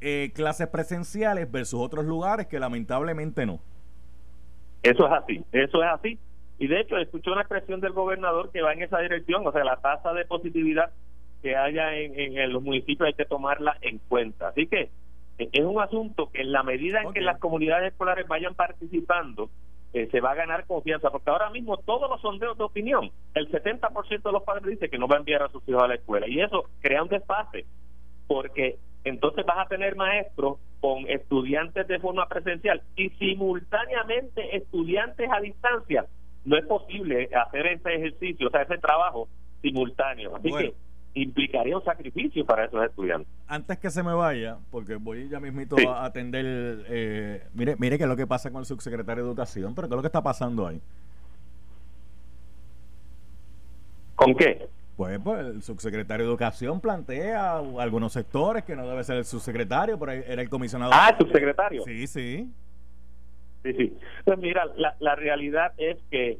[0.00, 3.58] eh, clases presenciales versus otros lugares que lamentablemente no.
[4.84, 6.18] Eso es así, eso es así.
[6.58, 9.64] Y de hecho, escuché una expresión del gobernador que va en esa dirección, o sea,
[9.64, 10.90] la tasa de positividad
[11.42, 14.48] que haya en, los municipios hay que tomarla en cuenta.
[14.48, 14.90] Así que
[15.38, 19.50] eh, es un asunto que en la medida en que las comunidades escolares vayan participando,
[19.92, 23.50] eh, se va a ganar confianza, porque ahora mismo todos los sondeos de opinión, el
[23.50, 25.96] 70% de los padres dice que no va a enviar a sus hijos a la
[25.96, 27.66] escuela, y eso crea un desfase,
[28.26, 35.40] porque entonces vas a tener maestros con estudiantes de forma presencial y simultáneamente estudiantes a
[35.40, 36.06] distancia
[36.44, 39.28] no es posible hacer ese ejercicio, o sea, ese trabajo
[39.62, 40.36] simultáneo.
[40.36, 40.74] Así que
[41.14, 43.32] implicaría un sacrificio para esos estudiantes.
[43.46, 48.04] Antes que se me vaya, porque voy ya mismito a atender, eh, mire, mire qué
[48.04, 50.22] es lo que pasa con el subsecretario de Educación, pero qué es lo que está
[50.22, 50.80] pasando ahí.
[54.16, 54.68] ¿Con qué?
[54.96, 59.98] Pues, pues, el subsecretario de Educación plantea algunos sectores que no debe ser el subsecretario,
[59.98, 60.92] pero era el comisionado.
[60.94, 61.82] Ah, el subsecretario.
[61.84, 62.48] Sí, sí.
[63.64, 63.98] Sí, sí.
[64.24, 66.38] Pues mira, la, la realidad es que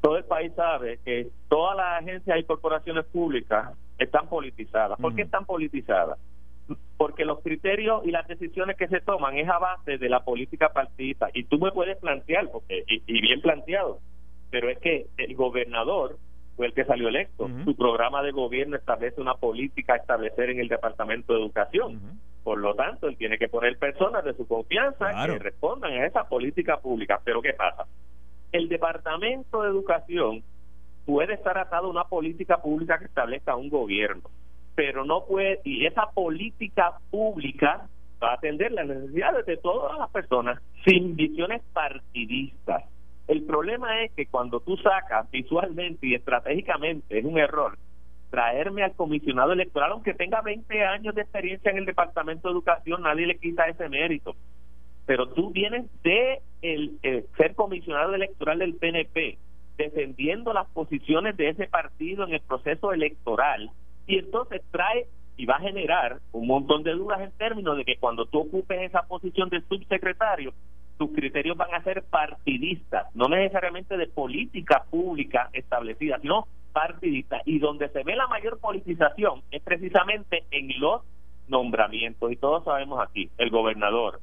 [0.00, 4.98] todo el país sabe que todas las agencias y corporaciones públicas están politizadas.
[5.00, 6.18] ¿Por qué están politizadas?
[6.96, 10.74] Porque los criterios y las decisiones que se toman es a base de la política
[10.74, 11.28] partidista.
[11.32, 13.98] Y tú me puedes plantear, porque y, bien planteado,
[14.50, 16.18] pero es que el gobernador
[16.56, 17.48] fue el que salió electo.
[17.64, 22.20] Su programa de gobierno establece una política a establecer en el Departamento de Educación.
[22.44, 26.28] Por lo tanto, él tiene que poner personas de su confianza que respondan a esa
[26.28, 27.18] política pública.
[27.24, 27.86] Pero ¿qué pasa?
[28.52, 30.44] El Departamento de Educación
[31.06, 34.30] puede estar atado a una política pública que establezca un gobierno,
[34.74, 37.88] pero no puede, y esa política pública
[38.22, 42.84] va a atender las necesidades de todas las personas sin visiones partidistas.
[43.26, 47.78] El problema es que cuando tú sacas visualmente y estratégicamente, es un error,
[48.34, 53.02] traerme al comisionado electoral, aunque tenga 20 años de experiencia en el Departamento de Educación,
[53.02, 54.34] nadie le quita ese mérito.
[55.06, 56.98] Pero tú vienes de el,
[57.36, 59.38] ser comisionado electoral del PNP,
[59.78, 63.70] defendiendo las posiciones de ese partido en el proceso electoral,
[64.08, 67.98] y entonces trae y va a generar un montón de dudas en términos de que
[67.98, 70.52] cuando tú ocupes esa posición de subsecretario,
[70.98, 77.40] tus criterios van a ser partidistas, no necesariamente de política pública establecida, sino partidistas.
[77.46, 81.00] Y donde se ve la mayor politización es precisamente en los
[81.48, 82.30] nombramientos.
[82.30, 84.20] Y todos sabemos aquí, el gobernador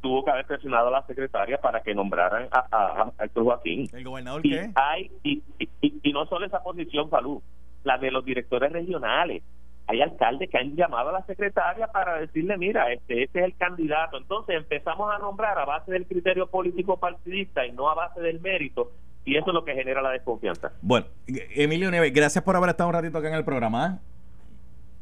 [0.00, 3.88] tuvo que haber presionado a la secretaria para que nombraran a, a, a Joaquín.
[3.92, 4.70] ¿El gobernador y qué?
[4.76, 5.68] Hay, y, y,
[6.02, 7.42] y, no solo esa posición, Falú,
[7.82, 9.42] la de los directores regionales
[9.88, 13.56] hay alcaldes que han llamado a la secretaria para decirle, mira, este, este es el
[13.56, 14.16] candidato.
[14.16, 18.40] Entonces empezamos a nombrar a base del criterio político partidista y no a base del
[18.40, 18.90] mérito,
[19.26, 20.72] y eso es lo que genera la desconfianza.
[20.80, 23.86] Bueno, Emilio Nieves, gracias por haber estado un ratito acá en el programa.
[23.86, 24.06] ¿eh?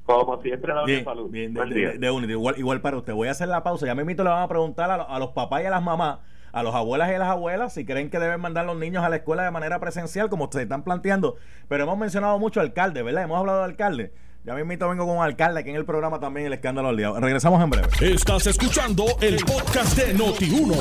[0.05, 1.31] Como siempre, bien, salud.
[1.31, 3.13] Bien, de, de, igual, igual para usted.
[3.13, 3.87] Voy a hacer la pausa.
[3.87, 6.19] Ya me invito, le van a preguntar a, a los papás y a las mamás
[6.53, 9.09] a los abuelas y a las abuelas si creen que deben mandar los niños a
[9.09, 11.35] la escuela de manera presencial, como ustedes están planteando.
[11.69, 13.25] Pero hemos mencionado mucho alcalde, ¿verdad?
[13.25, 14.13] Hemos hablado de alcalde.
[14.47, 17.11] Ya mismo vengo con un alcalde aquí en el programa también, el escándalo al día.
[17.19, 17.89] Regresamos en breve.
[18.03, 20.77] Estás escuchando el podcast de Noti1,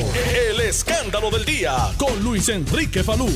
[0.49, 3.30] el escándalo del día, con Luis Enrique Falú.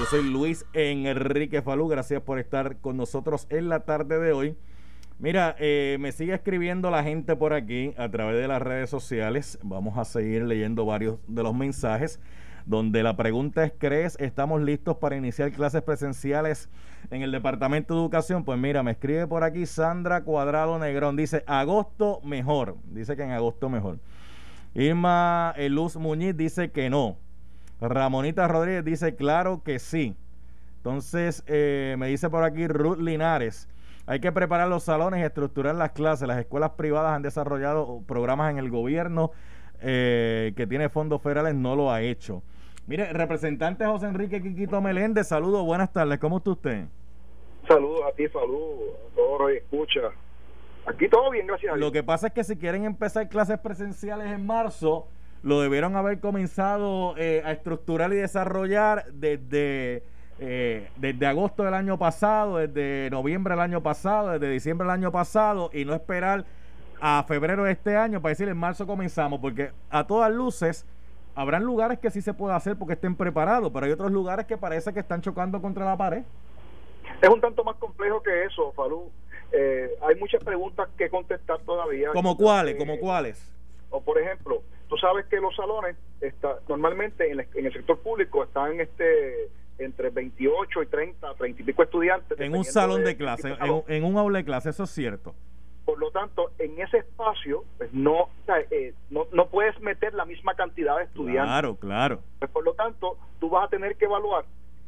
[0.00, 4.56] Yo soy Luis Enrique Falú, gracias por estar con nosotros en la tarde de hoy.
[5.20, 9.60] Mira, eh, me sigue escribiendo la gente por aquí a través de las redes sociales.
[9.62, 12.18] Vamos a seguir leyendo varios de los mensajes.
[12.66, 16.68] Donde la pregunta es, ¿crees estamos listos para iniciar clases presenciales
[17.10, 18.44] en el Departamento de Educación?
[18.44, 23.32] Pues mira, me escribe por aquí Sandra Cuadrado Negrón, dice, agosto mejor, dice que en
[23.32, 23.98] agosto mejor.
[24.74, 27.16] Irma Luz Muñiz dice que no.
[27.80, 30.16] Ramonita Rodríguez dice, claro que sí.
[30.76, 33.68] Entonces, eh, me dice por aquí Ruth Linares,
[34.06, 36.26] hay que preparar los salones y estructurar las clases.
[36.26, 39.30] Las escuelas privadas han desarrollado programas en el gobierno
[39.82, 42.42] eh, que tiene fondos federales, no lo ha hecho.
[42.86, 46.84] Mire, representante José Enrique Quiquito Meléndez, saludos, buenas tardes, ¿cómo está usted?
[47.68, 50.00] Saludos a ti, saludos a todos escucha.
[50.86, 51.86] Aquí todo bien, gracias a Dios.
[51.86, 55.06] Lo que pasa es que si quieren empezar clases presenciales en marzo,
[55.42, 60.02] lo debieron haber comenzado eh, a estructurar y desarrollar desde
[60.38, 65.12] eh, desde agosto del año pasado, desde noviembre del año pasado, desde diciembre del año
[65.12, 66.46] pasado y no esperar
[67.04, 70.86] a febrero de este año para decir en marzo comenzamos, porque a todas luces
[71.34, 74.56] habrán lugares que sí se puede hacer porque estén preparados, pero hay otros lugares que
[74.56, 76.22] parece que están chocando contra la pared.
[77.20, 79.10] Es un tanto más complejo que eso, Falú.
[79.50, 82.10] Eh, hay muchas preguntas que contestar todavía.
[82.12, 82.76] ¿Como cuáles?
[82.76, 83.52] ¿Como cuáles?
[83.90, 88.44] O por ejemplo, tú sabes que los salones está, normalmente en, en el sector público
[88.44, 92.38] están este entre 28 y 30, 30 y pico estudiantes.
[92.38, 93.56] En un salón de, clase,
[93.88, 95.34] en, un aula de clase, eso es cierto.
[95.84, 98.28] Por lo tanto, en ese espacio pues no,
[98.70, 101.50] eh, no, no puedes meter la misma cantidad de estudiantes.
[101.50, 102.20] Claro, claro.
[102.38, 104.44] Pues, por lo tanto, tú vas a tener que evaluar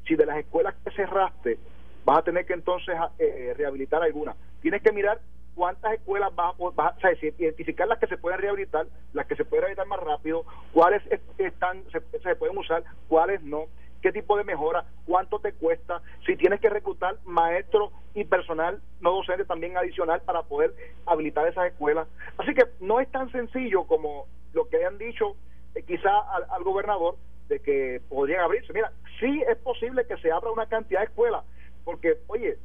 [0.06, 1.58] si de las escuelas que cerraste,
[2.04, 4.36] vas a tener que entonces eh, rehabilitar algunas.
[4.60, 5.20] Tienes que mirar
[5.54, 9.44] cuántas escuelas vas a, vas a identificar las que se pueden rehabilitar, las que se
[9.44, 11.02] pueden rehabilitar más rápido, cuáles
[11.38, 13.66] están se, se pueden usar, cuáles no
[14.04, 19.12] qué tipo de mejora, cuánto te cuesta, si tienes que reclutar maestros y personal no
[19.12, 20.74] docente también adicional para poder
[21.06, 22.06] habilitar esas escuelas.
[22.36, 25.36] Así que no es tan sencillo como lo que hayan dicho
[25.74, 26.10] eh, quizá
[26.50, 27.16] al, gobernador
[27.48, 28.74] de que podrían abrirse.
[28.74, 31.42] Mira, sí es posible que se abra una cantidad de escuelas,
[31.86, 32.58] porque, oye,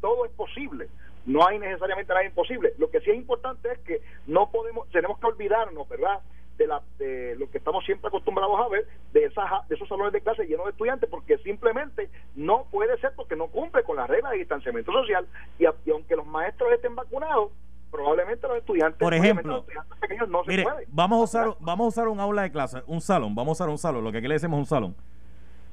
[0.00, 0.88] todo es posible.
[1.26, 2.72] No hay necesariamente nada imposible.
[2.78, 6.20] Lo que sí es importante es que no podemos, tenemos que olvidarnos, ¿verdad?
[6.58, 10.12] De, la, de lo que estamos siempre acostumbrados a ver, de, esas, de esos salones
[10.12, 14.08] de clase llenos de estudiantes, porque simplemente no puede ser porque no cumple con las
[14.08, 15.26] reglas de distanciamiento social
[15.58, 17.50] y, aunque los maestros estén vacunados,
[17.90, 19.64] probablemente los estudiantes, por ejemplo,
[20.00, 20.86] pequeños no se puede.
[20.88, 23.70] Vamos a usar, vamos a usar un aula de clase, un salón, vamos a usar
[23.70, 24.96] un salón, lo que aquí le decimos un salón.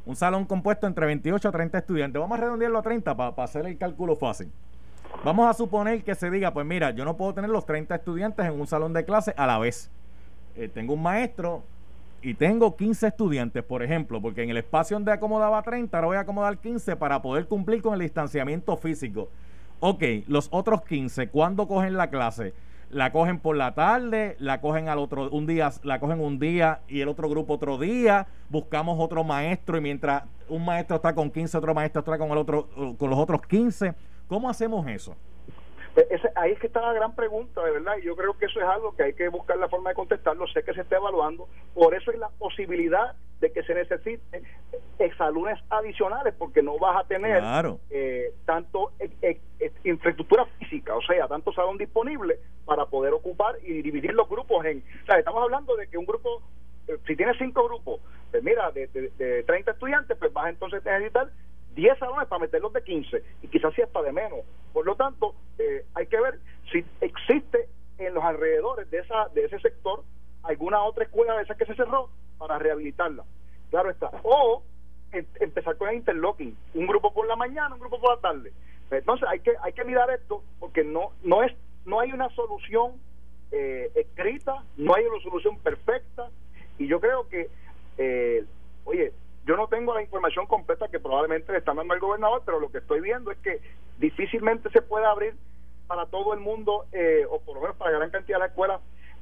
[0.03, 2.19] Un salón compuesto entre 28 a 30 estudiantes.
[2.19, 4.51] Vamos a redondearlo a 30 para hacer el cálculo fácil.
[5.23, 8.45] Vamos a suponer que se diga, pues mira, yo no puedo tener los 30 estudiantes
[8.45, 9.91] en un salón de clase a la vez.
[10.55, 11.63] Eh, tengo un maestro
[12.21, 16.17] y tengo 15 estudiantes, por ejemplo, porque en el espacio donde acomodaba 30, ahora voy
[16.17, 19.29] a acomodar 15 para poder cumplir con el distanciamiento físico.
[19.79, 22.53] Ok, los otros 15, ¿cuándo cogen la clase?
[22.91, 26.81] La cogen por la tarde, la cogen al otro, un día, la cogen un día
[26.87, 31.31] y el otro grupo otro día, buscamos otro maestro y mientras un maestro está con
[31.31, 33.93] 15, otro maestro está con el otro, con los otros 15.
[34.27, 35.15] ¿Cómo hacemos eso?
[35.93, 38.59] Pues ahí es que está la gran pregunta, de verdad, y yo creo que eso
[38.59, 41.49] es algo que hay que buscar la forma de contestarlo, sé que se está evaluando,
[41.73, 44.43] por eso es la posibilidad de que se necesiten
[44.99, 47.43] exalunes adicionales, porque no vas a tener
[47.89, 49.09] eh, tanto eh,
[49.59, 54.63] eh, infraestructura física, o sea, tanto salón disponible para poder ocupar y dividir los grupos
[54.65, 56.41] en, o sea, estamos hablando de que un grupo,
[57.05, 57.99] si tienes cinco grupos,
[58.29, 61.31] pues mira, de, de, de 30 estudiantes, pues vas entonces a necesitar
[61.75, 64.39] 10 salones para meterlos de 15 y quizás si hasta de menos.
[64.73, 66.39] Por lo tanto, eh, hay que ver
[66.71, 70.03] si existe en los alrededores de esa de ese sector
[70.43, 73.23] alguna otra escuela de esa que se cerró para rehabilitarla.
[73.69, 74.11] Claro está.
[74.23, 74.63] O
[75.11, 78.53] empezar con el interlocking, un grupo por la mañana, un grupo por la tarde.
[78.89, 81.53] Entonces hay que hay que mirar esto porque no no es
[81.85, 82.93] no hay una solución
[83.51, 86.29] eh, escrita, no hay una solución perfecta
[86.77, 87.49] y yo creo que
[87.97, 88.45] eh,
[88.85, 89.13] oye
[89.51, 92.71] yo no tengo la información completa que probablemente le están dando al gobernador, pero lo
[92.71, 93.59] que estoy viendo es que
[93.97, 95.35] difícilmente se puede abrir
[95.87, 98.79] para todo el mundo, eh, o por lo menos para gran cantidad de escuelas,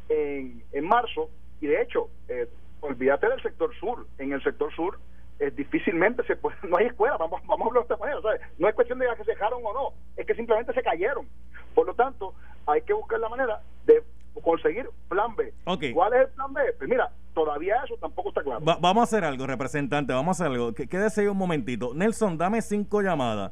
[0.07, 1.31] en, en marzo.
[1.61, 2.47] Y de hecho, eh,
[2.81, 4.05] olvídate del sector sur.
[4.19, 4.99] En el sector sur
[5.39, 8.47] eh, difícilmente se puede, no hay escuela, vamos, vamos a hablar de esta manera.
[8.59, 11.27] No es cuestión de que se dejaron o no, es que simplemente se cayeron.
[11.73, 12.35] Por lo tanto,
[12.67, 14.03] hay que buscar la manera de
[14.43, 15.51] conseguir plan B.
[15.91, 16.61] ¿Cuál es el plan B?
[16.77, 17.09] Pues mira,
[17.43, 18.63] todavía eso tampoco está claro.
[18.63, 20.73] vamos a hacer algo, representante, vamos a hacer algo.
[20.73, 21.93] Quédese ahí un momentito.
[21.93, 23.51] Nelson, dame cinco llamadas.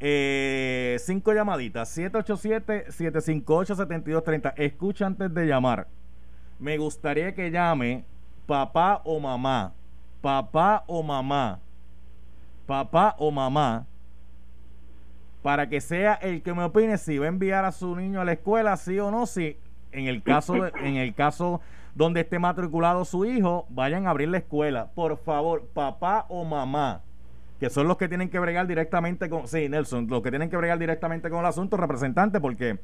[0.00, 1.96] Eh, cinco llamaditas.
[1.96, 4.52] 787-758-7230.
[4.56, 5.86] Escucha antes de llamar.
[6.58, 8.04] Me gustaría que llame
[8.46, 9.72] papá o mamá.
[10.20, 11.60] Papá o mamá.
[12.66, 13.86] Papá o mamá.
[15.42, 18.24] Para que sea el que me opine si va a enviar a su niño a
[18.24, 19.56] la escuela, sí o no, si
[19.92, 21.60] en el caso de, en el caso
[21.98, 24.86] donde esté matriculado su hijo, vayan a abrir la escuela.
[24.94, 27.02] Por favor, papá o mamá,
[27.58, 30.56] que son los que tienen que bregar directamente con, sí, Nelson, los que tienen que
[30.56, 32.78] bregar directamente con el asunto, representante, porque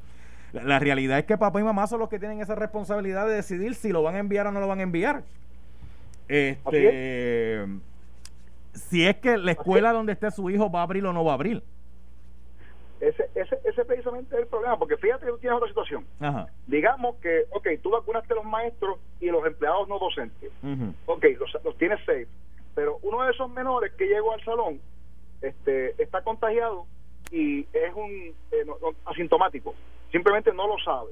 [0.51, 3.75] la, realidad es que papá y mamá son los que tienen esa responsabilidad de decidir
[3.75, 5.23] si lo van a enviar o no lo van a enviar.
[6.27, 7.65] Este,
[8.73, 11.31] si es que la escuela donde esté su hijo va a abrir o no va
[11.31, 11.63] a abrir.
[12.99, 16.05] Ese, ese, ese precisamente es el problema, porque fíjate que tú tienes otra situación.
[16.65, 20.51] Digamos que, ok, tú vacunaste a los maestros y los empleados no docentes.
[21.05, 22.27] Ok, los, los tienes seis.
[22.73, 24.81] Pero uno de esos menores que llegó al salón
[25.41, 26.85] este, está contagiado
[27.31, 28.65] y es un eh,
[29.05, 29.73] asintomático.
[30.11, 31.11] Simplemente no lo sabe.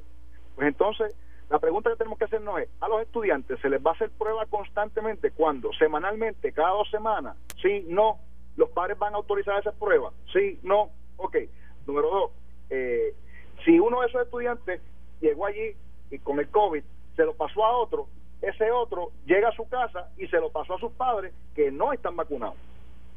[0.56, 1.16] Pues entonces,
[1.50, 4.10] la pregunta que tenemos que hacernos es, ¿a los estudiantes se les va a hacer
[4.12, 5.32] prueba constantemente?
[5.32, 5.72] ¿Cuándo?
[5.74, 6.52] ¿Semanalmente?
[6.52, 7.38] ¿Cada dos semanas?
[7.62, 8.20] Sí, no.
[8.56, 10.14] ¿Los padres van a autorizar esas pruebas?
[10.32, 10.90] Sí, no.
[11.18, 11.38] Ok.
[11.86, 12.32] Número dos,
[12.70, 13.14] eh,
[13.66, 14.82] si uno de esos estudiantes
[15.22, 15.76] llegó allí
[16.12, 16.84] y con el COVID
[17.16, 18.08] se lo pasó a otro,
[18.42, 21.94] ese otro llega a su casa y se lo pasó a sus padres que no
[21.94, 22.56] están vacunados,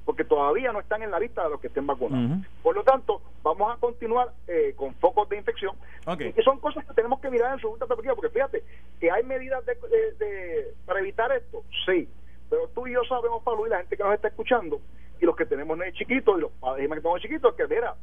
[0.04, 2.46] porque todavía no están en la lista de los que estén vacunados.
[2.62, 5.74] Por lo tanto, vamos a continuar eh, con focos de infección,
[6.06, 8.62] y son cosas que tenemos que mirar en su justa perspectiva, porque fíjate
[9.00, 12.08] que hay medidas de, para evitar esto, sí,
[12.48, 14.80] pero tú y yo sabemos, Pablo, y la gente que nos está escuchando,
[15.20, 17.96] y los que tenemos chiquitos, y los padres que tenemos chiquitos, que mira,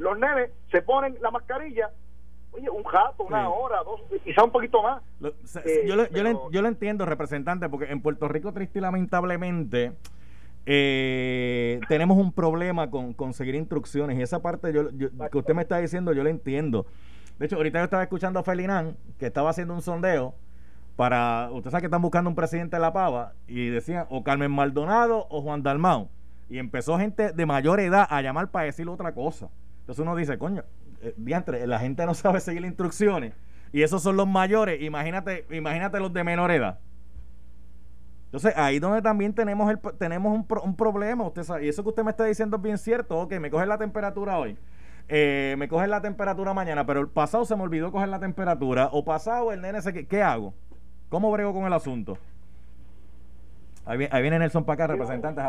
[0.00, 1.90] los nenes se ponen la mascarilla
[2.52, 5.02] oye, un jato, una hora, dos, quizá un poquito más.
[5.64, 9.92] Eh, yo, lo, entiendo, representante, porque en Puerto Rico, triste y lamentablemente,
[10.66, 14.18] eh, tenemos un problema con conseguir instrucciones.
[14.18, 16.86] Y esa parte yo, que usted me está diciendo, yo lo entiendo.
[17.38, 20.34] De hecho, ahorita yo estaba escuchando a Felinán, que estaba haciendo un sondeo
[20.96, 21.50] para.
[21.52, 25.26] Usted sabe que están buscando un presidente de la Pava, y decían o Carmen Maldonado
[25.30, 26.08] o Juan Dalmau.
[26.48, 29.48] Y empezó gente de mayor edad a llamar para decirle otra cosa.
[29.90, 30.62] Entonces uno dice, coño,
[31.02, 33.34] eh, diantre, la gente no sabe seguir las instrucciones
[33.72, 36.78] y esos son los mayores, imagínate, imagínate los de menor edad.
[38.26, 41.88] Entonces, ahí donde también tenemos el, tenemos un, un problema, usted sabe, y eso que
[41.88, 44.56] usted me está diciendo es bien cierto, ok, me coge la temperatura hoy,
[45.08, 48.90] eh, me coge la temperatura mañana, pero el pasado se me olvidó coger la temperatura,
[48.92, 50.06] o pasado el nene se...
[50.06, 50.54] ¿Qué hago?
[51.08, 52.16] ¿Cómo brego con el asunto?
[53.84, 55.42] Ahí, viene Nelson para acá, representante.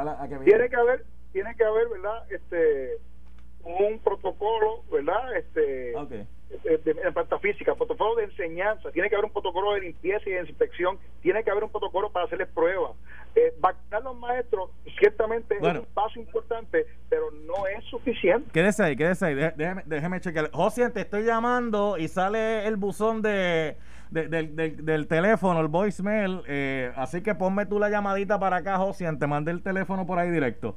[0.43, 2.23] tiene que haber, tiene que haber, ¿verdad?
[2.32, 2.97] Este,
[3.63, 5.36] un protocolo, ¿verdad?
[5.36, 5.93] Este,
[6.63, 10.41] de, planta física, protocolo de enseñanza, tiene que haber un protocolo de limpieza y de
[10.41, 12.91] inspección, tiene que haber un protocolo para hacerles pruebas.
[13.36, 18.50] Eh, vacunar a los maestros ciertamente es un paso importante, pero no es suficiente.
[18.52, 20.52] Quédese ahí, quédese ahí, déjeme, déjeme chequear.
[20.52, 23.78] José, te estoy llamando y sale el buzón de,
[24.12, 29.28] del teléfono, el voicemail, eh, así que ponme tú la llamadita para acá, José, te
[29.28, 30.76] mandé el teléfono por ahí directo.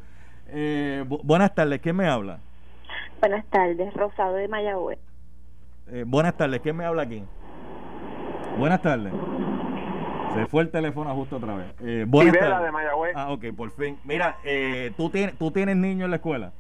[0.49, 2.39] Eh, buenas tardes, ¿quién me habla?
[3.21, 4.99] Buenas tardes, Rosado de Mayagüez.
[5.89, 7.25] Eh, buenas tardes, ¿quién me habla aquí?
[8.59, 9.13] Buenas tardes.
[10.35, 11.67] Se fue el teléfono justo otra vez.
[11.81, 12.67] Eh, buenas tardes.
[12.67, 13.13] de Mayagüez.
[13.17, 13.99] Ah, ok, por fin.
[14.05, 16.53] Mira, eh, ¿tú, tienes, ¿tú tienes niños en la escuela?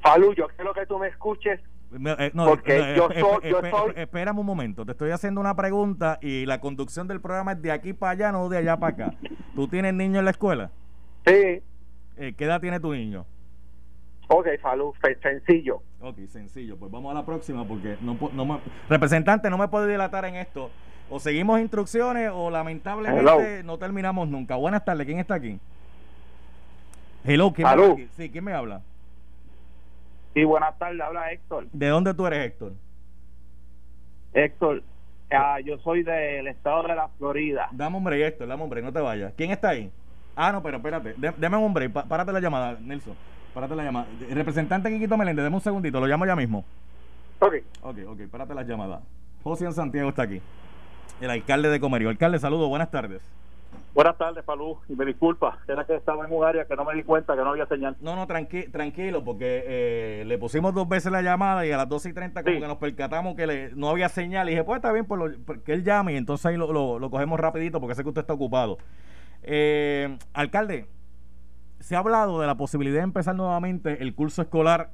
[0.00, 3.92] Falú, yo quiero que tú me escuches eh, no, porque yo, soy, yo soy...
[3.96, 7.72] Espérame un momento, te estoy haciendo una pregunta y la conducción del programa es de
[7.72, 9.14] aquí para allá, no de allá para acá.
[9.54, 10.70] ¿Tú tienes niños en la escuela?
[11.26, 11.62] Sí.
[12.16, 13.24] ¿Qué edad tiene tu niño?
[14.28, 15.82] Ok, Falú, sencillo.
[16.00, 16.76] Ok, sencillo.
[16.76, 20.70] Pues vamos a la próxima porque no, no representante, no me puede dilatar en esto.
[21.10, 24.56] O seguimos instrucciones o lamentablemente no terminamos nunca.
[24.56, 25.58] Buenas tardes, ¿quién está aquí?
[27.24, 28.08] Hello, ¿quién, me aquí?
[28.12, 28.82] Sí, ¿quién me habla?
[30.34, 31.66] Sí, buenas tardes, habla Héctor.
[31.72, 32.72] ¿De dónde tú eres, Héctor?
[34.34, 34.82] Héctor,
[35.30, 37.68] ah, yo soy del estado de la Florida.
[37.72, 39.32] Dame hombre, Héctor, dame hombre, no te vayas.
[39.34, 39.90] ¿Quién está ahí?
[40.36, 43.16] Ah, no, pero espérate, dame un hombre, párate la llamada, Nelson.
[43.54, 44.06] Párate la llamada.
[44.28, 46.64] El representante Quiquito Meléndez, deme un segundito, lo llamo ya mismo.
[47.40, 47.54] Ok.
[47.82, 49.00] Ok, ok, párate la llamada.
[49.42, 50.40] José Santiago está aquí.
[51.20, 52.08] El alcalde de Comerío.
[52.08, 53.22] Alcalde, saludo, buenas tardes.
[53.94, 56.94] Buenas tardes, Palú, y me disculpa, era que estaba en un área que no me
[56.94, 57.96] di cuenta que no había señal.
[58.00, 62.10] No, no, tranquilo, porque eh, le pusimos dos veces la llamada y a las 12
[62.10, 64.48] y 30 como que nos percatamos que le, no había señal.
[64.48, 65.34] Y dije, pues está bien, pues
[65.64, 68.34] que él llame y entonces ahí lo, lo, cogemos rapidito porque sé que usted está
[68.34, 68.78] ocupado.
[69.42, 70.86] Eh, alcalde,
[71.80, 74.90] se ha hablado de la posibilidad de empezar nuevamente el curso escolar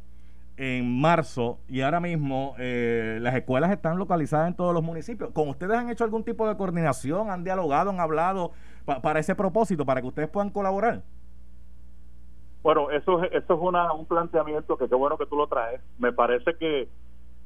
[0.57, 5.31] en marzo y ahora mismo eh, las escuelas están localizadas en todos los municipios.
[5.31, 7.31] ¿Con ustedes han hecho algún tipo de coordinación?
[7.31, 7.90] ¿Han dialogado?
[7.90, 8.53] ¿Han hablado
[9.03, 11.03] para ese propósito, para que ustedes puedan colaborar?
[12.62, 15.80] Bueno, eso, eso es una, un planteamiento que qué bueno que tú lo traes.
[15.99, 16.89] Me parece que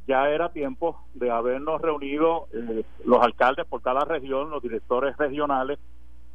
[0.06, 5.78] ya era tiempo de habernos reunido eh, los alcaldes por cada región, los directores regionales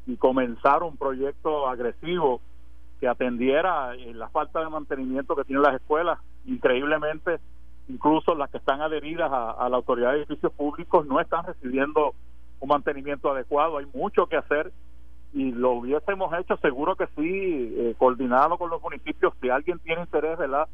[0.06, 2.42] y comenzar un proyecto agresivo
[3.04, 6.20] que atendiera eh, la falta de mantenimiento que tienen las escuelas.
[6.46, 7.42] Increíblemente,
[7.90, 12.14] incluso las que están adheridas a, la autoridad de edificios públicos no están recibiendo
[12.62, 13.78] un mantenimiento adecuado.
[13.78, 14.72] Hay mucho que hacer
[15.34, 19.34] y lo hubiésemos hecho seguro que sí, eh, coordinado con los municipios.
[19.42, 20.70] Si alguien tiene interés, ¿verdad?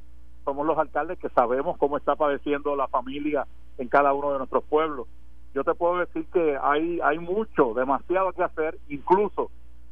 [0.46, 3.48] Somos los alcaldes que sabemos cómo está padeciendo la familia
[3.80, 5.08] en cada uno de nuestros pueblos.
[5.56, 8.78] Yo te puedo decir que hay hay mucho, demasiado que hacer.
[8.88, 9.50] Incluso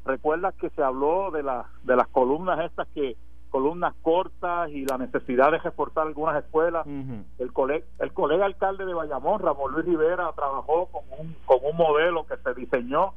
[0.07, 3.15] recuerdas que se habló de las de las columnas estas que
[3.49, 6.85] columnas cortas y la necesidad de reforzar algunas escuelas.
[6.85, 11.77] el, colega, el colega alcalde de Bayamón, Ramón Luis Rivera, trabajó con un, con un
[11.77, 13.13] modelo que se diseñó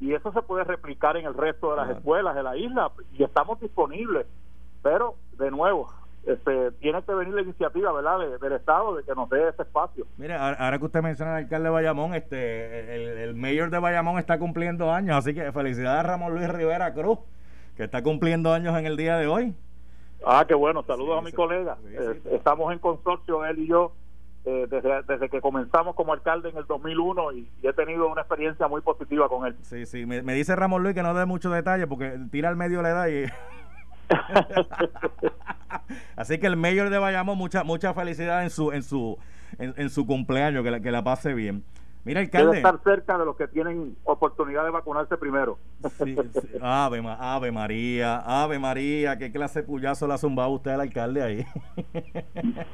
[0.00, 3.22] y eso se puede replicar en el resto de las escuelas de la isla y
[3.22, 4.26] estamos disponibles.
[4.82, 5.88] Pero, de nuevo,
[6.26, 10.06] este, tiene que venir la iniciativa verdad del estado de que nos dé ese espacio.
[10.16, 14.38] Mira ahora que usted menciona al alcalde de Bayamón este el, mayor de Bayamón está
[14.38, 17.18] cumpliendo años así que felicidades a Ramón Luis Rivera Cruz
[17.76, 19.54] que está cumpliendo años en el día de hoy.
[20.24, 21.76] Ah, qué bueno, saludos a mi colega.
[21.86, 23.92] Eh, estamos en consorcio, él y yo,
[24.44, 28.68] eh, desde, desde que comenzamos como alcalde en el 2001 y, he tenido una experiencia
[28.68, 29.56] muy positiva con él.
[29.62, 32.82] Sí, sí, me, dice Ramón Luis que no dé muchos detalles porque tira al medio
[32.82, 33.24] la edad y...
[36.16, 39.18] Así que el mayor de Bayamo, mucha mucha felicidad en su en su
[39.58, 41.64] en, su cumpleaños, que la, que la pase bien.
[42.04, 42.56] Mira, alcalde.
[42.56, 45.58] Debe estar cerca de los que tienen oportunidad de vacunarse primero.
[46.60, 51.22] Ave, ave, María, Ave María, qué clase de puyazo le ha zumbado usted al alcalde
[51.22, 51.46] ahí.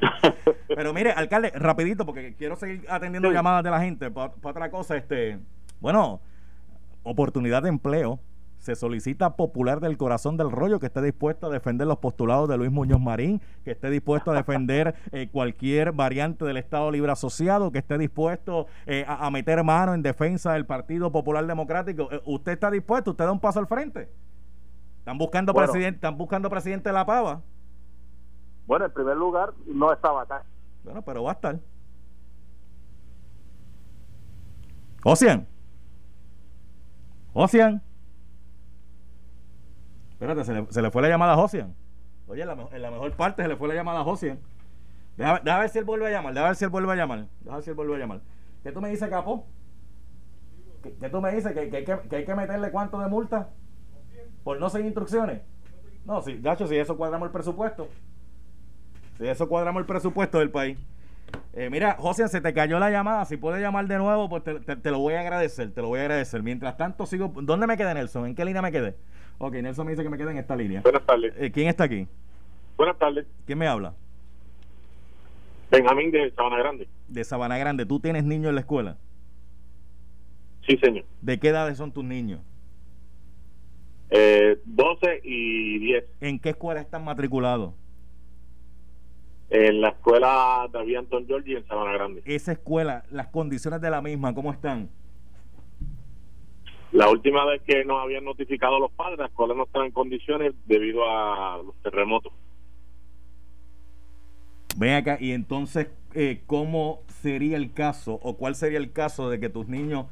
[0.67, 4.09] Pero mire, alcalde, rapidito, porque quiero seguir atendiendo llamadas de la gente.
[4.09, 5.37] Para otra cosa, este,
[5.79, 6.21] bueno,
[7.03, 8.19] oportunidad de empleo
[8.59, 12.57] se solicita popular del corazón del rollo que esté dispuesto a defender los postulados de
[12.57, 17.71] Luis Muñoz Marín, que esté dispuesto a defender eh, cualquier variante del Estado Libre Asociado,
[17.71, 22.09] que esté dispuesto eh, a, meter mano en defensa del Partido Popular Democrático.
[22.11, 23.11] Eh, ¿Usted está dispuesto?
[23.11, 24.09] ¿Usted da un paso al frente?
[24.99, 27.41] ¿Están buscando, presidente, ¿Están buscando presidente de la Pava?
[28.67, 30.43] Bueno, en primer lugar, no estaba acá.
[30.83, 31.59] Bueno, pero va a estar.
[35.03, 35.47] Ocean.
[37.33, 37.81] Ocean.
[40.19, 41.73] Espérate, se le, fue la llamada a Josian.
[42.27, 44.37] Oye, en la, mejor parte se le fue la llamada a Josian.
[45.15, 47.27] Deja, ver si él vuelve a llamar, deja ver si él vuelve a llamar.
[47.39, 48.21] Deja ver si él vuelve a llamar.
[48.61, 49.47] ¿Qué tú me dices, Capo?
[50.83, 51.53] ¿Qué, tú me dices?
[51.53, 53.49] ¿Que, hay que meterle cuánto de multa?
[54.43, 55.41] ¿Por no seguir instrucciones?
[56.03, 57.87] No, si, Gacho, si eso cuadramos el presupuesto.
[59.17, 60.77] Si eso cuadramos el presupuesto del país.
[61.53, 63.23] Eh, mira, José, se te cayó la llamada.
[63.23, 65.73] Si puedes llamar de nuevo, pues te, te, lo voy a agradecer.
[65.73, 66.43] Te lo voy a agradecer.
[66.43, 67.31] Mientras tanto, sigo.
[67.41, 68.25] ¿Dónde me quedé, Nelson?
[68.25, 68.97] ¿En qué línea me quedé?
[69.39, 70.81] Ok, Nelson me dice que me quede en esta línea.
[70.81, 71.33] Buenas tardes.
[71.37, 72.07] Eh, ¿Quién está aquí?
[72.77, 73.25] Buenas tardes.
[73.45, 73.93] ¿Quién me habla?
[75.71, 76.89] Benjamín de Sabana Grande.
[77.07, 77.85] De Sabana Grande.
[77.85, 78.97] ¿Tú tienes niños en la escuela?
[80.67, 81.05] Sí, señor.
[81.21, 82.41] ¿De qué edades son tus niños?
[84.09, 86.05] Eh, 12 y 10.
[86.19, 87.73] ¿En qué escuela están matriculados?
[89.49, 92.21] En la escuela David Anton Giorgi en Sabana Grande.
[92.25, 94.89] Esa escuela, las condiciones de la misma, ¿cómo están?
[96.91, 100.53] La última vez que nos habían notificado los padres, la escuela no estaba en condiciones
[100.65, 102.33] debido a los terremotos.
[104.75, 109.39] Ven acá, y entonces, eh, ¿cómo sería el caso o cuál sería el caso de
[109.39, 110.05] que tus niños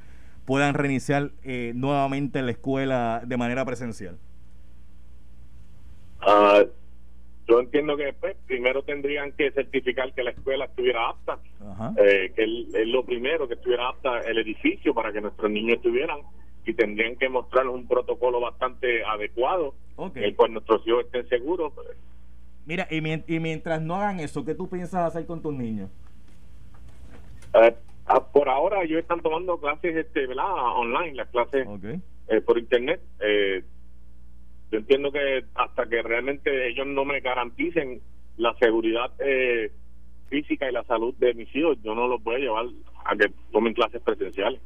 [0.46, 4.18] puedan reiniciar eh, nuevamente la escuela de manera presencial?
[6.22, 6.64] Ah,
[7.48, 11.40] yo entiendo que después primero tendrían que certificar que la escuela estuviera apta,
[11.98, 16.20] eh, que es lo primero, que estuviera apta el edificio para que nuestros niños estuvieran
[16.68, 20.26] y tendrían que mostrarnos un protocolo bastante adecuado, okay.
[20.26, 21.74] el cual nuestros hijos estén seguros.
[22.66, 23.00] Mira, y,
[23.40, 25.90] mientras no hagan eso, ¿qué tú piensas hacer con tus niños?
[27.54, 27.74] Eh,
[28.06, 30.46] ah, por ahora ellos están tomando clases este, ¿verdad?
[30.76, 31.66] online, las clases
[32.28, 33.02] eh, por internet.
[33.22, 33.64] Eh,
[34.70, 38.02] yo entiendo que hasta que realmente ellos no me garanticen
[38.36, 39.72] la seguridad eh,
[40.28, 42.66] física y la salud de mis hijos, yo no los voy a llevar
[43.06, 44.60] a que tomen clases presenciales.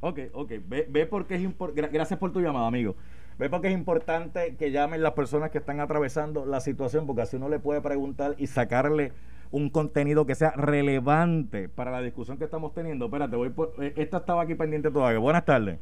[0.00, 0.52] Ok, ok.
[0.66, 1.90] Ve, ve porque es importante.
[1.92, 2.96] Gracias por tu llamada, amigo.
[3.38, 7.36] Ve porque es importante que llamen las personas que están atravesando la situación, porque así
[7.36, 9.12] uno le puede preguntar y sacarle
[9.50, 13.06] un contenido que sea relevante para la discusión que estamos teniendo.
[13.06, 13.74] Espérate, voy por.
[13.78, 15.18] Eh, esta estaba aquí pendiente todavía.
[15.18, 15.78] Buenas tardes.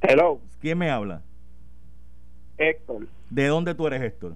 [0.00, 0.40] Hello.
[0.60, 1.22] ¿Quién me habla?
[2.58, 3.06] Héctor.
[3.28, 4.34] ¿De dónde tú eres, Héctor?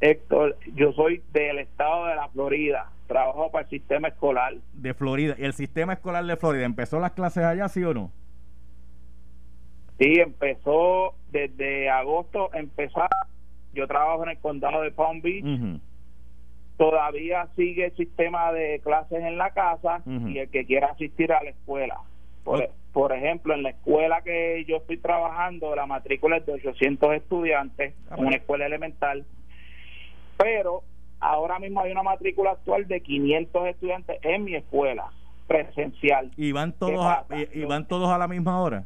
[0.00, 4.54] Héctor, yo soy del estado de la Florida trabajo para el sistema escolar.
[4.72, 5.34] De Florida.
[5.38, 8.10] ¿Y el sistema escolar de Florida empezó las clases allá, sí o no?
[9.98, 13.02] Sí, empezó desde agosto, empezó.
[13.74, 15.80] Yo trabajo en el condado de Palm Beach.
[16.76, 21.42] Todavía sigue el sistema de clases en la casa y el que quiera asistir a
[21.42, 22.00] la escuela.
[22.42, 27.14] Por, por, ejemplo, en la escuela que yo estoy trabajando, la matrícula es de 800
[27.14, 29.24] estudiantes, ah, una escuela elemental,
[30.36, 30.82] pero
[31.20, 35.10] ahora mismo hay una matrícula actual de 500 estudiantes en mi escuela.
[35.46, 36.30] presencial.
[36.36, 38.84] ¿Y van todos, a, y, van todos a la misma hora?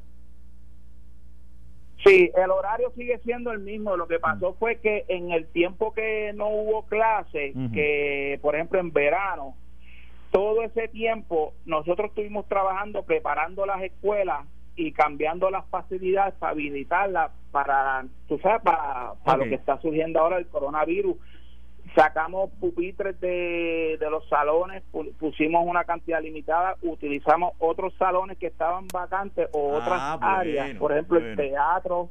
[2.04, 3.96] Sí, el horario sigue siendo el mismo.
[3.96, 8.80] Lo que pasó fue que en el tiempo que no hubo clase, que por ejemplo
[8.80, 9.54] en verano,
[10.30, 17.32] todo ese tiempo nosotros estuvimos trabajando preparando las escuelas y cambiando las facilidades para habilitarlas
[17.50, 21.16] para, tú sabes, para, para lo que está surgiendo ahora el coronavirus
[21.94, 24.82] sacamos pupitres de, de los salones,
[25.18, 30.92] pusimos una cantidad limitada, utilizamos otros salones que estaban vacantes o ah, otras áreas, por
[30.92, 32.10] ejemplo el teatro,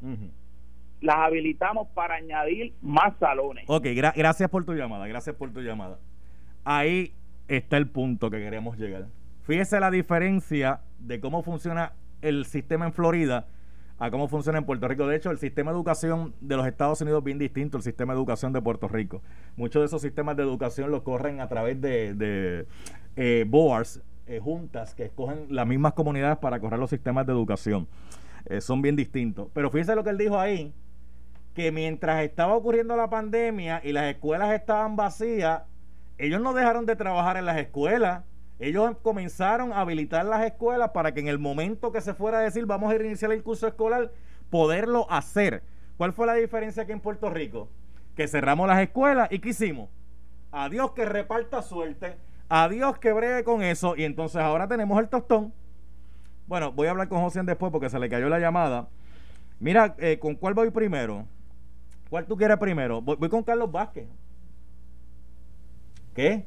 [1.02, 3.66] las habilitamos para añadir más salones.
[3.68, 6.00] Ok, gracias por tu llamada, gracias por tu llamada.
[6.64, 7.14] Ahí
[7.48, 9.06] está el punto que queremos llegar.
[9.44, 13.48] Fíjese la diferencia de cómo funciona el sistema en Florida
[14.00, 15.08] a cómo funciona en Puerto Rico.
[15.08, 18.14] De hecho, el sistema de educación de los Estados Unidos es bien distinto al sistema
[18.14, 19.22] de educación de Puerto Rico.
[19.56, 22.68] Muchos de esos sistemas de educación los corren a través de,
[23.16, 27.88] eh, boards, eh, juntas que escogen las mismas comunidades para correr los sistemas de educación.
[28.46, 29.50] Eh, son bien distintos.
[29.54, 30.74] Pero fíjense lo que él dijo ahí,
[31.54, 35.64] que mientras estaba ocurriendo la pandemia y las escuelas estaban vacías,
[36.20, 38.24] ellos no dejaron de trabajar en las escuelas
[38.60, 42.42] ellos comenzaron a habilitar las escuelas para que en el momento que se fuera a
[42.42, 44.12] decir vamos a iniciar el curso escolar,
[44.50, 45.64] poderlo hacer.
[45.98, 47.70] ¿Cuál fue la diferencia aquí en Puerto Rico?
[48.16, 49.90] Que cerramos las escuelas y ¿qué hicimos?
[50.52, 52.16] Adiós que reparta suerte,
[52.50, 55.54] adiós que bregue con eso y entonces ahora tenemos el tostón.
[56.48, 58.88] Bueno, voy a hablar con José después porque se le cayó la llamada.
[59.60, 61.26] Mira, eh, ¿con cuál voy primero?
[62.10, 63.02] ¿Cuál tú quieres primero?
[63.02, 64.08] voy con Carlos Vázquez.
[66.16, 66.46] ¿Qué?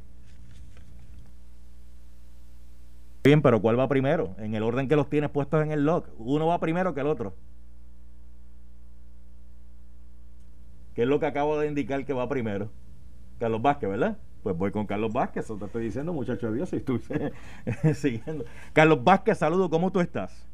[3.23, 4.35] Bien, pero ¿cuál va primero?
[4.39, 6.07] En el orden que los tienes puestos en el log.
[6.19, 7.35] Uno va primero que el otro.
[10.95, 12.71] ¿Qué es lo que acabo de indicar que va primero?
[13.39, 14.19] Carlos Vázquez, ¿verdad?
[14.43, 17.01] Pues voy con Carlos Vázquez, eso te estoy diciendo, muchacho de Dios, y estoy
[17.95, 18.45] siguiendo.
[18.73, 20.47] Carlos Vázquez, saludo, ¿cómo tú estás?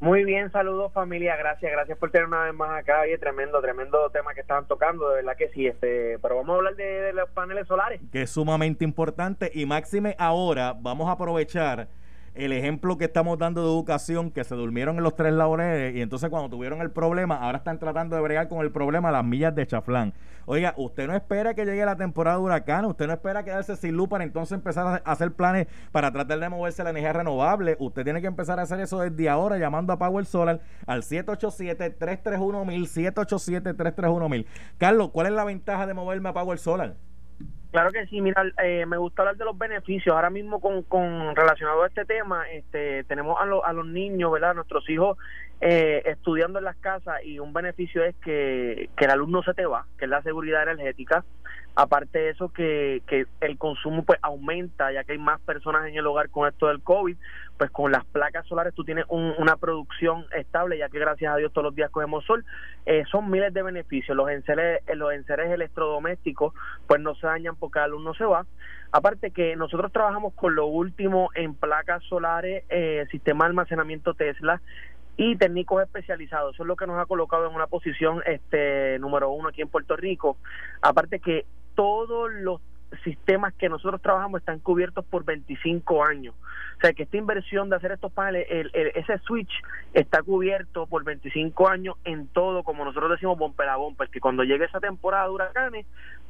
[0.00, 4.10] Muy bien, saludos familia, gracias, gracias por tener una vez más acá, oye, tremendo, tremendo
[4.10, 7.12] tema que estaban tocando, de verdad que sí, este, pero vamos a hablar de, de
[7.12, 8.00] los paneles solares.
[8.10, 11.88] Que es sumamente importante y máxime ahora vamos a aprovechar
[12.34, 16.00] el ejemplo que estamos dando de educación, que se durmieron en los tres laureles y
[16.00, 19.54] entonces cuando tuvieron el problema, ahora están tratando de bregar con el problema las millas
[19.54, 20.14] de chaflán.
[20.46, 23.96] Oiga, usted no espera que llegue la temporada de huracán, usted no espera quedarse sin
[23.96, 27.76] luz para entonces empezar a hacer planes para tratar de moverse la energía renovable.
[27.78, 33.14] Usted tiene que empezar a hacer eso desde ahora llamando a Power Solar al 787-331-1000,
[33.14, 34.46] 787-331-1000.
[34.78, 36.96] Carlos, ¿cuál es la ventaja de moverme a Power Solar?
[37.72, 40.14] Claro que sí, mira, eh, me gusta hablar de los beneficios.
[40.14, 44.54] Ahora mismo con, con relacionado a este tema, este, tenemos a, a los niños, ¿verdad?
[44.54, 45.16] Nuestros hijos
[45.62, 49.64] eh, estudiando en las casas y un beneficio es que, que el alumno se te
[49.64, 51.24] va, que es la seguridad energética.
[51.74, 55.94] Aparte de eso, que, que el consumo pues aumenta, ya que hay más personas en
[55.94, 57.16] el hogar con esto del COVID,
[57.56, 61.52] pues con las placas solares tú tienes una producción estable, ya que gracias a Dios
[61.52, 62.44] todos los días cogemos sol.
[62.84, 64.16] Eh, son miles de beneficios.
[64.16, 66.52] Los enseres, los enseres electrodomésticos
[66.86, 68.44] pues no se dañan porque el alumno se va.
[68.90, 74.60] Aparte que nosotros trabajamos con lo último en placas solares, eh, sistema de almacenamiento Tesla,
[75.16, 76.54] y técnicos especializados.
[76.54, 79.68] Eso es lo que nos ha colocado en una posición este número uno aquí en
[79.68, 80.36] Puerto Rico.
[80.80, 81.44] Aparte que
[81.74, 82.60] todos los
[83.04, 86.34] sistemas que nosotros trabajamos están cubiertos por 25 años.
[86.76, 89.52] O sea que esta inversión de hacer estos paneles, el, ese switch
[89.94, 94.44] está cubierto por 25 años en todo, como nosotros decimos, bumper a bumper, que cuando
[94.44, 95.86] llegue esa temporada de huracanes,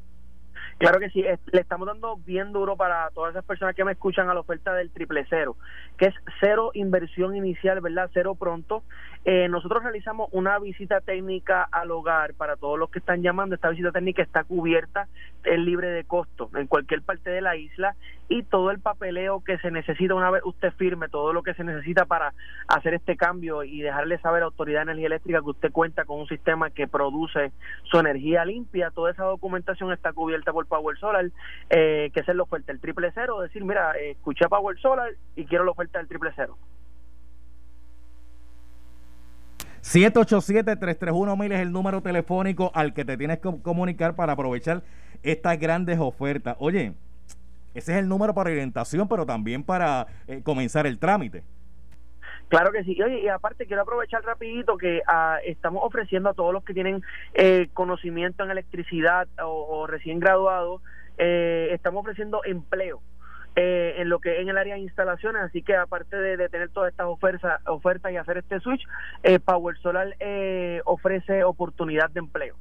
[0.79, 4.29] Claro que sí, le estamos dando bien duro para todas esas personas que me escuchan
[4.29, 5.57] a la oferta del triple cero,
[5.97, 8.09] que es cero inversión inicial, ¿verdad?
[8.13, 8.83] Cero pronto.
[9.25, 13.55] Eh, nosotros realizamos una visita técnica al hogar para todos los que están llamando.
[13.55, 15.09] Esta visita técnica está cubierta,
[15.43, 17.95] es libre de costo en cualquier parte de la isla
[18.29, 21.63] y todo el papeleo que se necesita una vez usted firme, todo lo que se
[21.63, 22.33] necesita para
[22.67, 26.21] hacer este cambio y dejarle saber a Autoridad de Energía Eléctrica que usted cuenta con
[26.21, 27.51] un sistema que produce
[27.83, 31.25] su energía limpia, toda esa documentación está cubierta por Power Solar,
[31.69, 35.45] eh, que es la oferta el triple cero, decir, mira, escuché a Power Solar y
[35.45, 36.57] quiero la oferta del triple cero.
[39.81, 44.83] 787-331-1000 es el número telefónico al que te tienes que comunicar para aprovechar
[45.23, 46.55] estas grandes ofertas.
[46.59, 46.93] Oye,
[47.73, 51.43] ese es el número para orientación, pero también para eh, comenzar el trámite.
[52.49, 52.97] Claro que sí.
[52.97, 57.03] y aparte quiero aprovechar rapidito que ah, estamos ofreciendo a todos los que tienen
[57.35, 60.81] eh, conocimiento en electricidad o, recién graduados,
[61.19, 63.01] eh, estamos ofreciendo empleo.
[63.55, 66.91] Eh, en lo que en el área de instalaciones, así que aparte de, tener todas
[66.91, 68.87] estas ofertas, ofertas y hacer este switch,
[69.43, 70.15] Power Solar
[70.85, 72.55] ofrece oportunidad de empleo.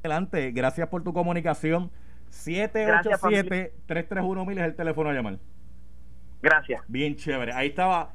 [0.00, 1.90] Adelante, gracias por tu comunicación.
[2.30, 5.36] 787-331-1000 es el teléfono a llamar.
[6.42, 6.82] Gracias.
[6.88, 7.52] Bien chévere.
[7.52, 8.12] Ahí estaba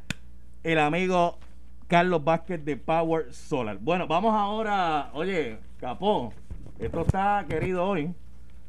[0.64, 1.40] el amigo
[1.88, 3.78] Carlos Vázquez de Power Solar.
[3.80, 6.32] Bueno, vamos ahora, oye, Capó,
[6.80, 8.14] esto está querido hoy.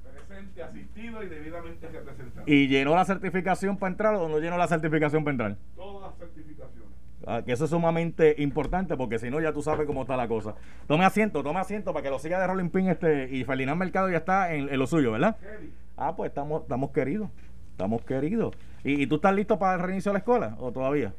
[0.02, 2.44] Presente, asistido y debidamente representado.
[2.46, 5.56] ¿Y llenó la certificación para entrar o no llenó la certificación para entrar?
[5.76, 6.88] Todas las certificaciones.
[7.26, 10.26] Ah, que eso es sumamente importante porque si no ya tú sabes cómo está la
[10.26, 10.54] cosa.
[10.88, 14.10] Tome asiento, tome asiento para que lo siga de Rolling Pin este y Ferdinand Mercado
[14.10, 15.36] ya está en, lo suyo, ¿verdad?
[15.96, 17.30] Ah, pues estamos, estamos queridos.
[17.82, 18.54] Estamos queridos.
[18.84, 21.12] ¿Y, tú estás listo para el reinicio de la escuela o todavía?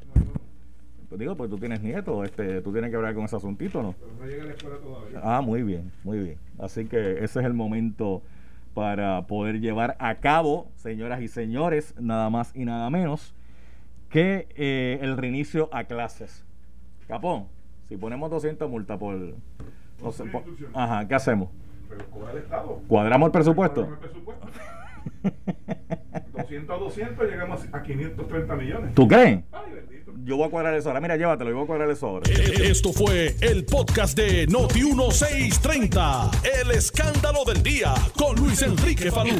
[1.10, 3.94] Pues digo, pues tú tienes nietos, este, tú tienes que hablar con ese asuntito, ¿no?
[4.00, 5.20] Pero no llega a la escuela todavía.
[5.22, 6.38] Ah, muy bien, muy bien.
[6.58, 8.22] Así que ese es el momento
[8.72, 13.34] para poder llevar a cabo, señoras y señores, nada más y nada menos,
[14.08, 16.46] que eh, el reinicio a clases.
[17.08, 17.44] Capón,
[17.88, 19.16] si ponemos 200 multas por...
[20.02, 20.24] No sé,
[20.72, 21.50] ajá, ¿qué hacemos?
[21.90, 22.80] Pero el Estado.
[22.88, 23.86] ¿Cuadramos el presupuesto?
[23.86, 24.46] ¿Cuadramos el presupuesto?
[26.36, 28.94] 200 a 200 llegamos a 530 millones.
[28.94, 29.40] ¿Tú crees?
[30.24, 31.00] Yo voy a cuadrar eso ahora.
[31.00, 32.30] Mira, llévatelo, yo voy a cuadrar eso ahora.
[32.30, 36.30] Eh, esto fue el podcast de Noti1630.
[36.62, 39.34] El escándalo del día con Luis Enrique Falú.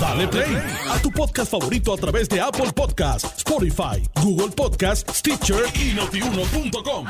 [0.00, 0.56] Dale play
[0.90, 7.06] a tu podcast favorito a través de Apple Podcasts, Spotify, Google Podcasts, Stitcher y notiuno.com.